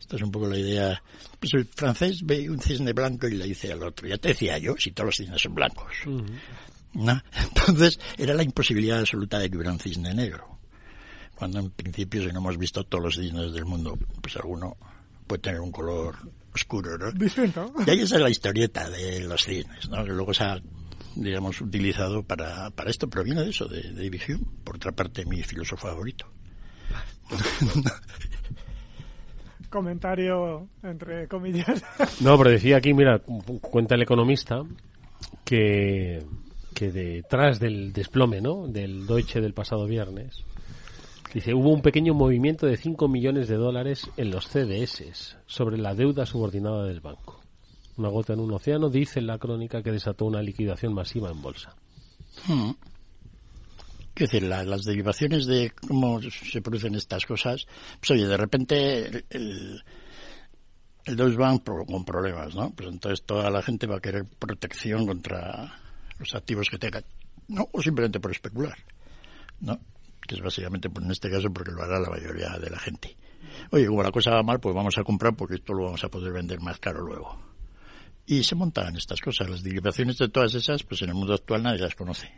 [0.00, 1.02] Esta es un poco la idea.
[1.38, 4.58] Pues el francés ve un cisne blanco y le dice al otro, ya te decía
[4.58, 5.92] yo, si todos los cisnes son blancos.
[6.94, 7.22] ¿No?
[7.32, 10.58] Entonces era la imposibilidad absoluta de que hubiera un cisne negro.
[11.34, 14.76] Cuando en principio, si no hemos visto todos los cisnes del mundo, pues alguno
[15.26, 16.16] puede tener un color
[16.52, 17.12] oscuro, ¿no?
[17.86, 20.04] Y ahí es la historieta de los cisnes, ¿no?
[20.04, 20.60] Que luego se ha,
[21.14, 24.90] digamos, utilizado para, para esto, pero viene de eso, de, de David Hume, por otra
[24.92, 26.26] parte, mi filósofo favorito.
[29.70, 31.84] Comentario entre comillas.
[32.20, 33.20] No, pero decía aquí, mira,
[33.60, 34.62] cuenta el economista
[35.44, 36.24] que,
[36.74, 38.66] que detrás del desplome, ¿no?
[38.66, 40.44] Del Deutsche del pasado viernes,
[41.34, 45.94] dice, hubo un pequeño movimiento de 5 millones de dólares en los CDS sobre la
[45.94, 47.40] deuda subordinada del banco.
[47.96, 51.74] Una gota en un océano, dice la crónica que desató una liquidación masiva en bolsa.
[52.46, 52.70] Hmm.
[54.18, 57.66] Quiero decir, la- las derivaciones de cómo se producen estas cosas,
[58.00, 59.84] pues oye, de repente el, el,
[61.04, 62.72] el Deutsche Bank con problemas, ¿no?
[62.72, 65.72] Pues entonces toda la gente va a querer protección contra
[66.18, 67.04] los activos que tengan,
[67.46, 67.68] ¿no?
[67.70, 68.76] O simplemente por especular,
[69.60, 69.78] ¿no?
[70.26, 73.16] Que es básicamente, pues en este caso, porque lo hará la mayoría de la gente.
[73.70, 76.08] Oye, como la cosa va mal, pues vamos a comprar porque esto lo vamos a
[76.08, 77.40] poder vender más caro luego.
[78.26, 79.48] Y se montan estas cosas.
[79.48, 82.32] Las derivaciones de todas esas, pues en el mundo actual nadie las conoce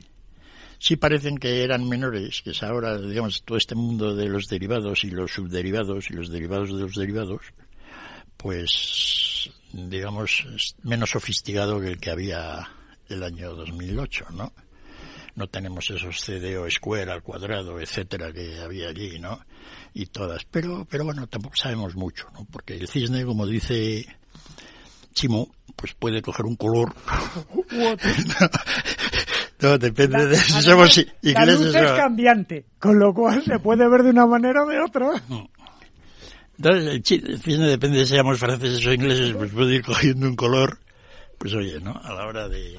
[0.81, 5.05] sí parecen que eran menores, que es ahora, digamos, todo este mundo de los derivados
[5.05, 7.43] y los subderivados y los derivados de los derivados,
[8.37, 12.71] pues, digamos, es menos sofisticado que el que había
[13.09, 14.53] el año 2008, ¿no?
[15.37, 19.45] No tenemos esos CDO square al cuadrado, etcétera, que había allí, ¿no?
[19.95, 20.45] Y todas.
[20.51, 22.47] Pero, pero bueno, tampoco sabemos mucho, ¿no?
[22.51, 24.07] Porque el cisne, como dice
[25.13, 26.95] Chimo, pues puede coger un color.
[29.63, 33.89] no, depende de si somos la ingleses luz es cambiante, con lo cual se puede
[33.89, 35.11] ver de una manera o de otra.
[36.57, 39.83] Entonces, el chi- el cisne depende de si seamos franceses o ingleses, pues puede ir
[39.85, 40.79] cogiendo un color,
[41.39, 41.93] pues oye, ¿no?
[41.93, 42.79] A la hora de...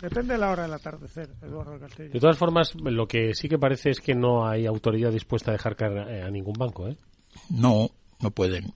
[0.00, 2.10] Depende de la hora del atardecer, Eduardo Castillo.
[2.10, 5.54] De todas formas, lo que sí que parece es que no hay autoridad dispuesta a
[5.54, 6.96] dejar caer eh, a ningún banco, ¿eh?
[7.50, 7.88] No,
[8.20, 8.72] no pueden.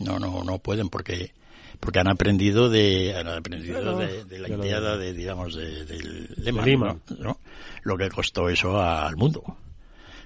[0.00, 1.32] No, no, no pueden porque
[1.80, 3.98] porque han aprendido de han aprendido Claro.
[3.98, 7.00] de, de la ideada de- digamos de, del Lehman.
[7.82, 9.42] Lo que costó eso al mundo.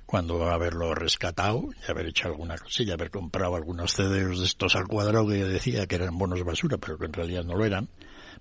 [0.07, 4.87] Cuando haberlo rescatado y haber hecho alguna cosilla, haber comprado algunos CDs de estos al
[4.87, 7.89] cuadrado que decía que eran bonos basura, pero que en realidad no lo eran,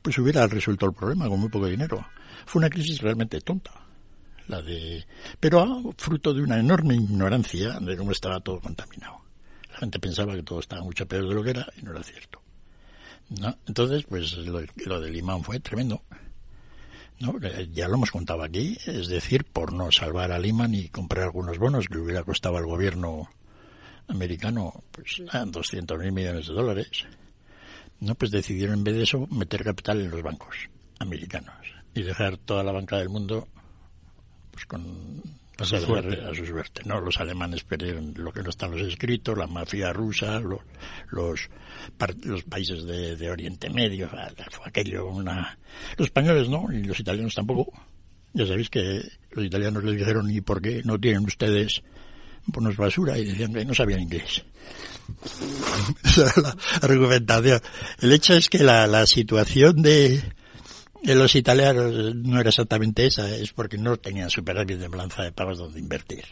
[0.02, 2.06] pues hubiera resuelto el problema con muy poco dinero.
[2.46, 3.72] Fue una crisis realmente tonta.
[4.48, 5.06] La de,
[5.40, 9.22] pero ah, fruto de una enorme ignorancia de cómo estaba todo contaminado.
[9.72, 12.04] La gente pensaba que todo estaba mucho peor de lo que era y no era
[12.04, 12.42] cierto.
[13.40, 13.58] ¿No?
[13.68, 16.02] Entonces, pues lo, lo del imán fue tremendo.
[17.20, 17.36] ¿no?
[17.42, 21.26] Eh, Ya lo hemos contado aquí, es decir, por no salvar al imán y comprar
[21.26, 23.30] algunos bonos que le hubiera costado al gobierno
[24.08, 27.06] americano pues ah, 200 mil millones de dólares,
[28.00, 30.56] no pues decidieron en vez de eso meter capital en los bancos
[31.00, 31.56] americanos
[31.94, 33.48] y dejar toda la banca del mundo
[34.52, 35.22] pues con
[35.62, 36.20] A su suerte.
[36.22, 39.94] a su suerte no los alemanes perdieron lo que no están los escritos la mafia
[39.94, 40.60] rusa los
[41.10, 41.50] los,
[42.24, 44.10] los países de, de Oriente Medio
[44.52, 45.58] fue aquello una
[45.98, 47.72] los españoles no y los italianos tampoco.
[48.34, 49.02] Ya sabéis que
[49.32, 51.82] los italianos les dijeron y por qué no tienen ustedes
[52.46, 54.44] bonos basura y decían que no sabían inglés.
[56.04, 57.62] Esa era la argumentación.
[58.00, 60.22] El hecho es que la, la situación de
[61.04, 65.32] de los italianos no era exactamente esa, es porque no tenían superávit de balanza de
[65.32, 66.26] pagos donde invertir.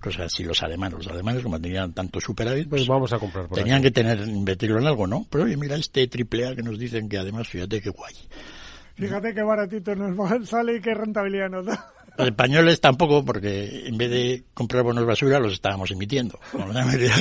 [0.00, 0.98] Cosas así los alemanes.
[0.98, 3.84] Los alemanes, como tenían tanto superávit, pues vamos a comprar por tenían aquí.
[3.84, 5.26] que tener invertirlo en algo, ¿no?
[5.28, 8.14] Pero oye, mira este triple A que nos dicen que además, fíjate qué guay.
[8.94, 11.92] Fíjate qué baratito nos sale y qué rentabilidad nos da.
[12.16, 16.38] Los españoles tampoco, porque en vez de comprar bonos basura, los estábamos emitiendo.
[16.52, 17.14] Como la mayoría,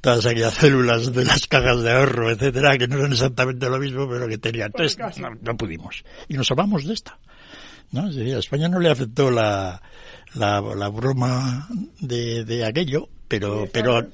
[0.00, 4.08] todas aquellas células de las cajas de ahorro, etcétera, que no son exactamente lo mismo,
[4.08, 4.72] pero que tenían.
[4.74, 6.04] Entonces, no, no pudimos.
[6.28, 7.18] Y nos salvamos de esta.
[7.92, 8.08] ¿no?
[8.08, 9.82] Es decir, a España no le afectó la,
[10.34, 11.68] la, la broma
[12.00, 14.06] de, de aquello, pero, pero,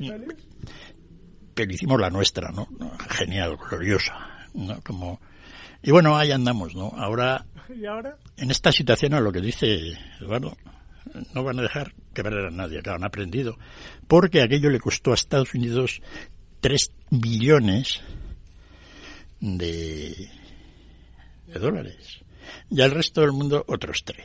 [1.55, 2.69] pero hicimos la nuestra, ¿no?
[3.11, 4.81] Genial, gloriosa, ¿no?
[4.83, 5.21] Como,
[5.83, 6.93] y bueno, ahí andamos, ¿no?
[6.97, 8.17] Ahora, ¿Y ahora?
[8.37, 10.57] en esta situación, a lo que dice Eduardo,
[11.35, 13.57] no van a dejar quebrar a nadie, claro, han aprendido.
[14.09, 16.01] Porque aquello le costó a Estados Unidos
[16.61, 18.01] 3 billones
[19.41, 20.29] de,
[21.47, 22.21] de dólares.
[22.71, 24.19] Y al resto del mundo otros 3.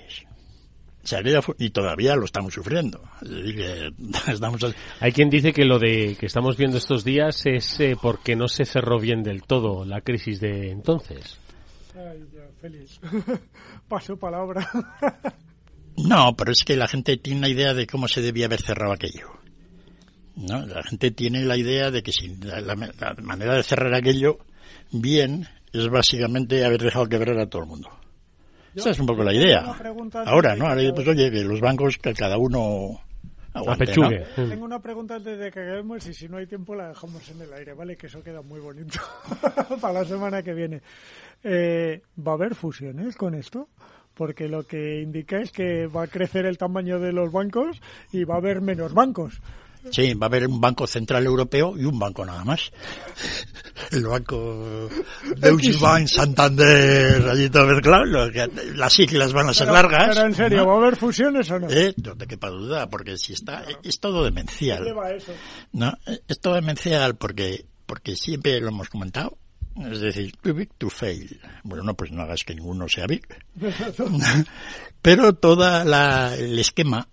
[1.04, 3.02] O sea, aquella fue- y todavía lo estamos sufriendo.
[4.28, 4.62] Estamos...
[5.00, 8.48] Hay quien dice que lo de que estamos viendo estos días es eh, porque no
[8.48, 11.39] se cerró bien del todo la crisis de entonces.
[11.96, 13.00] Ay, ya, feliz.
[13.88, 14.68] Paso palabra.
[15.98, 18.94] No, pero es que la gente tiene una idea de cómo se debía haber cerrado
[18.94, 19.28] aquello.
[20.38, 20.66] ¿no?
[20.66, 24.39] La gente tiene la idea de que si la, la- la manera de cerrar aquello
[24.92, 27.89] bien es básicamente haber dejado quebrar a todo el mundo.
[28.74, 29.60] Esa es un poco la idea.
[30.26, 30.68] Ahora, ¿no?
[30.70, 33.02] Ahora, que pues oye, que los bancos, que cada uno
[33.54, 34.06] aguante, ¿no?
[34.06, 34.26] Apechugue.
[34.50, 37.42] Tengo una pregunta antes de que acabemos y si no hay tiempo la dejamos en
[37.42, 37.98] el aire, ¿vale?
[37.98, 38.98] Que eso queda muy bonito
[39.82, 40.82] para la semana que viene.
[41.44, 43.70] Eh, ¿Va a haber fusiones con esto?
[44.14, 47.82] Porque lo que indica es que va a crecer el tamaño de los bancos
[48.12, 49.42] y va a haber menos bancos.
[49.89, 52.72] Sí, va a haber un banco central europeo y un banco nada más.
[53.92, 54.88] El banco
[55.38, 60.16] Deutsche Bank, Santander, lo que- Las siglas van a ser Pero- largas.
[60.16, 60.68] Pero en serio, ¿no?
[60.68, 61.68] ¿va a haber fusiones o no?
[61.72, 64.84] Eh, no te quepa duda, porque si está, es todo ¿Qué demencial.
[64.84, 65.34] lleva eso?
[65.72, 65.94] No,
[66.28, 69.36] es todo demencial porque, porque siempre lo hemos comentado.
[69.78, 71.39] Es decir, too big to fail.
[71.63, 73.26] Bueno, no, pues no hagas que ninguno sea big.
[75.01, 77.07] Pero toda la, el esquema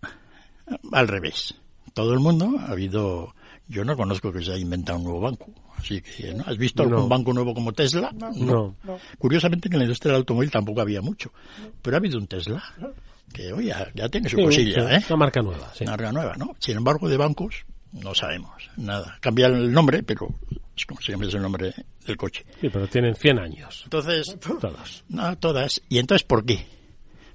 [0.93, 1.55] al revés.
[1.95, 3.35] Todo el mundo ha habido,
[3.69, 5.47] yo no conozco que se haya inventado un nuevo banco.
[5.77, 6.45] Así que, ¿no?
[6.47, 7.09] ¿Has visto algún No.
[7.09, 8.11] banco nuevo como Tesla?
[8.13, 8.75] No.
[9.19, 11.33] Curiosamente en la industria del automóvil tampoco había mucho.
[11.81, 12.63] Pero ha habido un Tesla
[13.33, 15.05] que, oye, ya, ya tiene su Sí, cosilla, sí, ¿eh?
[15.09, 15.85] Una marca nueva, sí.
[15.85, 16.57] Una marca nueva, ¿no?
[16.59, 19.17] Sin embargo, de bancos no sabemos nada.
[19.21, 20.29] Cambian el nombre, pero
[20.77, 21.75] es como siempre es el nombre
[22.07, 22.45] del coche.
[22.61, 23.81] Sí, pero tienen 100 años.
[23.85, 25.05] Entonces, Todas.
[25.09, 25.81] no, todas.
[25.89, 26.67] ¿Y entonces por qué?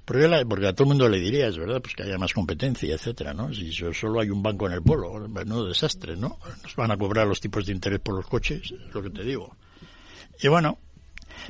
[0.04, 2.32] Porque, la- porque a todo el mundo le diría, es verdad, pues que haya más
[2.34, 3.52] competencia, etcétera, ¿no?
[3.54, 6.38] Si so- solo hay un banco en el pueblo, menudo desastre, ¿no?
[6.62, 9.22] Nos van a cobrar los tipos de interés por los coches, es lo que te
[9.24, 9.56] digo.
[10.42, 10.78] Y bueno,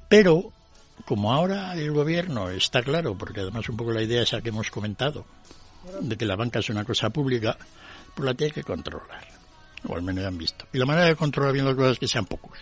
[0.09, 0.53] pero
[1.05, 4.71] como ahora el gobierno está claro, porque además un poco la idea esa que hemos
[4.71, 5.27] comentado,
[6.01, 7.57] de que la banca es una cosa pública,
[8.15, 9.27] pues la tiene que controlar.
[9.87, 10.67] O al menos ya han visto.
[10.73, 12.59] Y la manera de controlar bien las cosas es que sean pocos.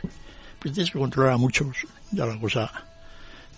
[0.58, 2.70] Pues tienes que controlar a muchos, ya la cosa...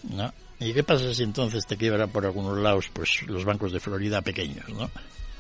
[0.03, 0.33] ¿no?
[0.61, 4.23] ¿Y qué pasa si entonces te quiebra por algunos lados pues los bancos de Florida
[4.23, 4.91] pequeños, ¿no?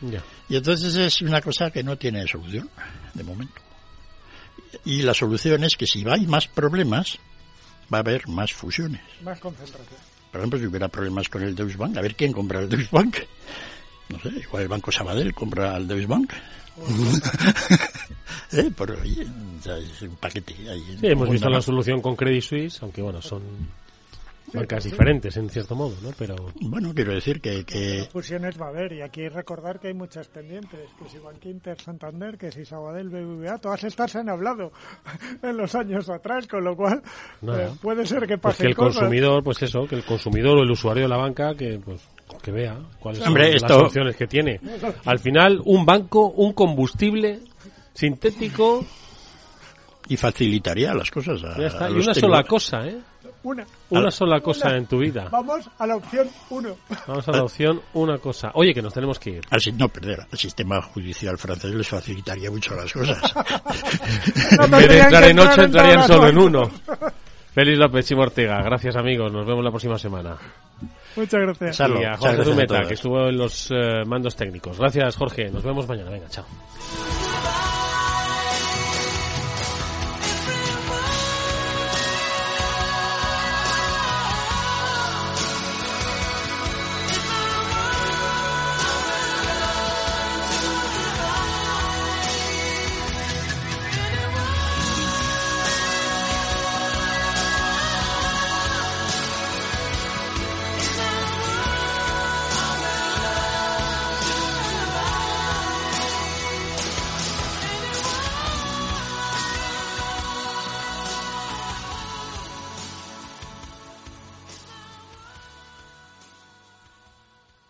[0.01, 0.23] Ya.
[0.49, 2.69] Y entonces es una cosa que no tiene solución,
[3.15, 3.55] de momento.
[4.85, 7.19] Y la solución es que si hay más problemas,
[7.93, 9.01] va a haber más fusiones.
[9.23, 10.01] Más concentración.
[10.31, 12.89] Por ejemplo, si hubiera problemas con el Deutsche Bank, a ver quién compra el Deutsche
[12.91, 13.19] Bank.
[14.09, 16.33] No sé, igual el Banco Sabadell compra al Deutsche Bank.
[18.53, 18.71] ¿Eh?
[18.77, 20.55] Por, oye, es un paquete.
[20.69, 23.43] ahí, Sí, hemos visto la solución con Credit Suisse, aunque bueno, son
[24.53, 26.11] bancas diferentes en cierto modo, ¿no?
[26.17, 29.95] Pero Bueno, quiero decir que, que Fusiones va a haber y aquí recordar que hay
[29.95, 34.29] muchas pendientes, que si Banco Inter Santander, que si Sabadell BBVA, todas estas se han
[34.29, 34.71] hablado
[35.43, 37.03] en los años atrás, con lo cual
[37.43, 38.97] eh, puede ser que pues pasen que el cosas.
[39.01, 42.01] consumidor, pues eso, que el consumidor o el usuario de la banca, que pues
[42.45, 44.61] que vea cuáles son Hombre, las esto- opciones que tiene.
[45.07, 47.41] Al final, un banco, un combustible
[47.95, 48.85] sintético,
[50.09, 51.43] y facilitaría las cosas.
[51.43, 51.87] A, ya está.
[51.87, 52.99] a Y una sola cosa, ¿eh?
[53.43, 53.67] Una.
[53.91, 54.79] Una sola cosa Una.
[54.79, 55.29] en tu vida.
[55.31, 56.77] Vamos a la opción 1.
[57.07, 58.51] Vamos a la opción, una cosa.
[58.55, 59.41] Oye, que nos tenemos que ir.
[59.51, 63.19] Al, si- no, perder, al sistema judicial francés les facilitaría mucho las cosas.
[64.65, 66.71] en vez de entrar en ocho, entrarían solo en uno.
[67.55, 70.37] Félix López Chimo Ortega, gracias amigos, nos vemos la próxima semana.
[71.17, 71.77] Muchas gracias.
[71.77, 72.01] Salvo.
[72.01, 74.79] y a Jorge gracias Zumeta, que estuvo en los eh, mandos técnicos.
[74.79, 76.11] Gracias Jorge, nos vemos mañana.
[76.11, 76.45] Venga, chao.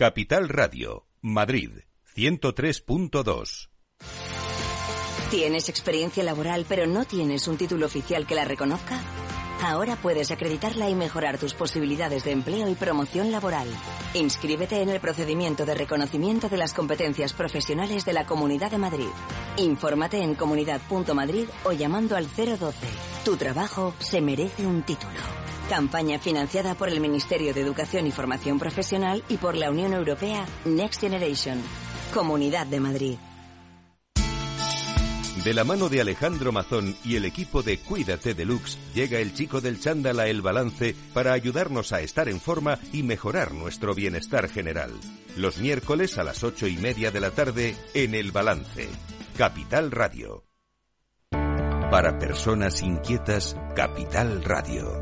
[0.00, 1.72] Capital Radio, Madrid,
[2.16, 3.68] 103.2.
[5.30, 8.98] ¿Tienes experiencia laboral pero no tienes un título oficial que la reconozca?
[9.62, 13.68] Ahora puedes acreditarla y mejorar tus posibilidades de empleo y promoción laboral.
[14.14, 19.10] Inscríbete en el procedimiento de reconocimiento de las competencias profesionales de la Comunidad de Madrid.
[19.58, 22.86] Infórmate en comunidad.madrid o llamando al 012.
[23.22, 25.49] Tu trabajo se merece un título.
[25.70, 30.44] Campaña financiada por el Ministerio de Educación y Formación Profesional y por la Unión Europea
[30.64, 31.62] Next Generation.
[32.12, 33.18] Comunidad de Madrid.
[35.44, 39.60] De la mano de Alejandro Mazón y el equipo de Cuídate Deluxe, llega el chico
[39.60, 44.48] del chándal a El Balance para ayudarnos a estar en forma y mejorar nuestro bienestar
[44.48, 44.90] general.
[45.36, 48.88] Los miércoles a las ocho y media de la tarde en El Balance.
[49.38, 50.42] Capital Radio.
[51.30, 55.00] Para personas inquietas, Capital Radio.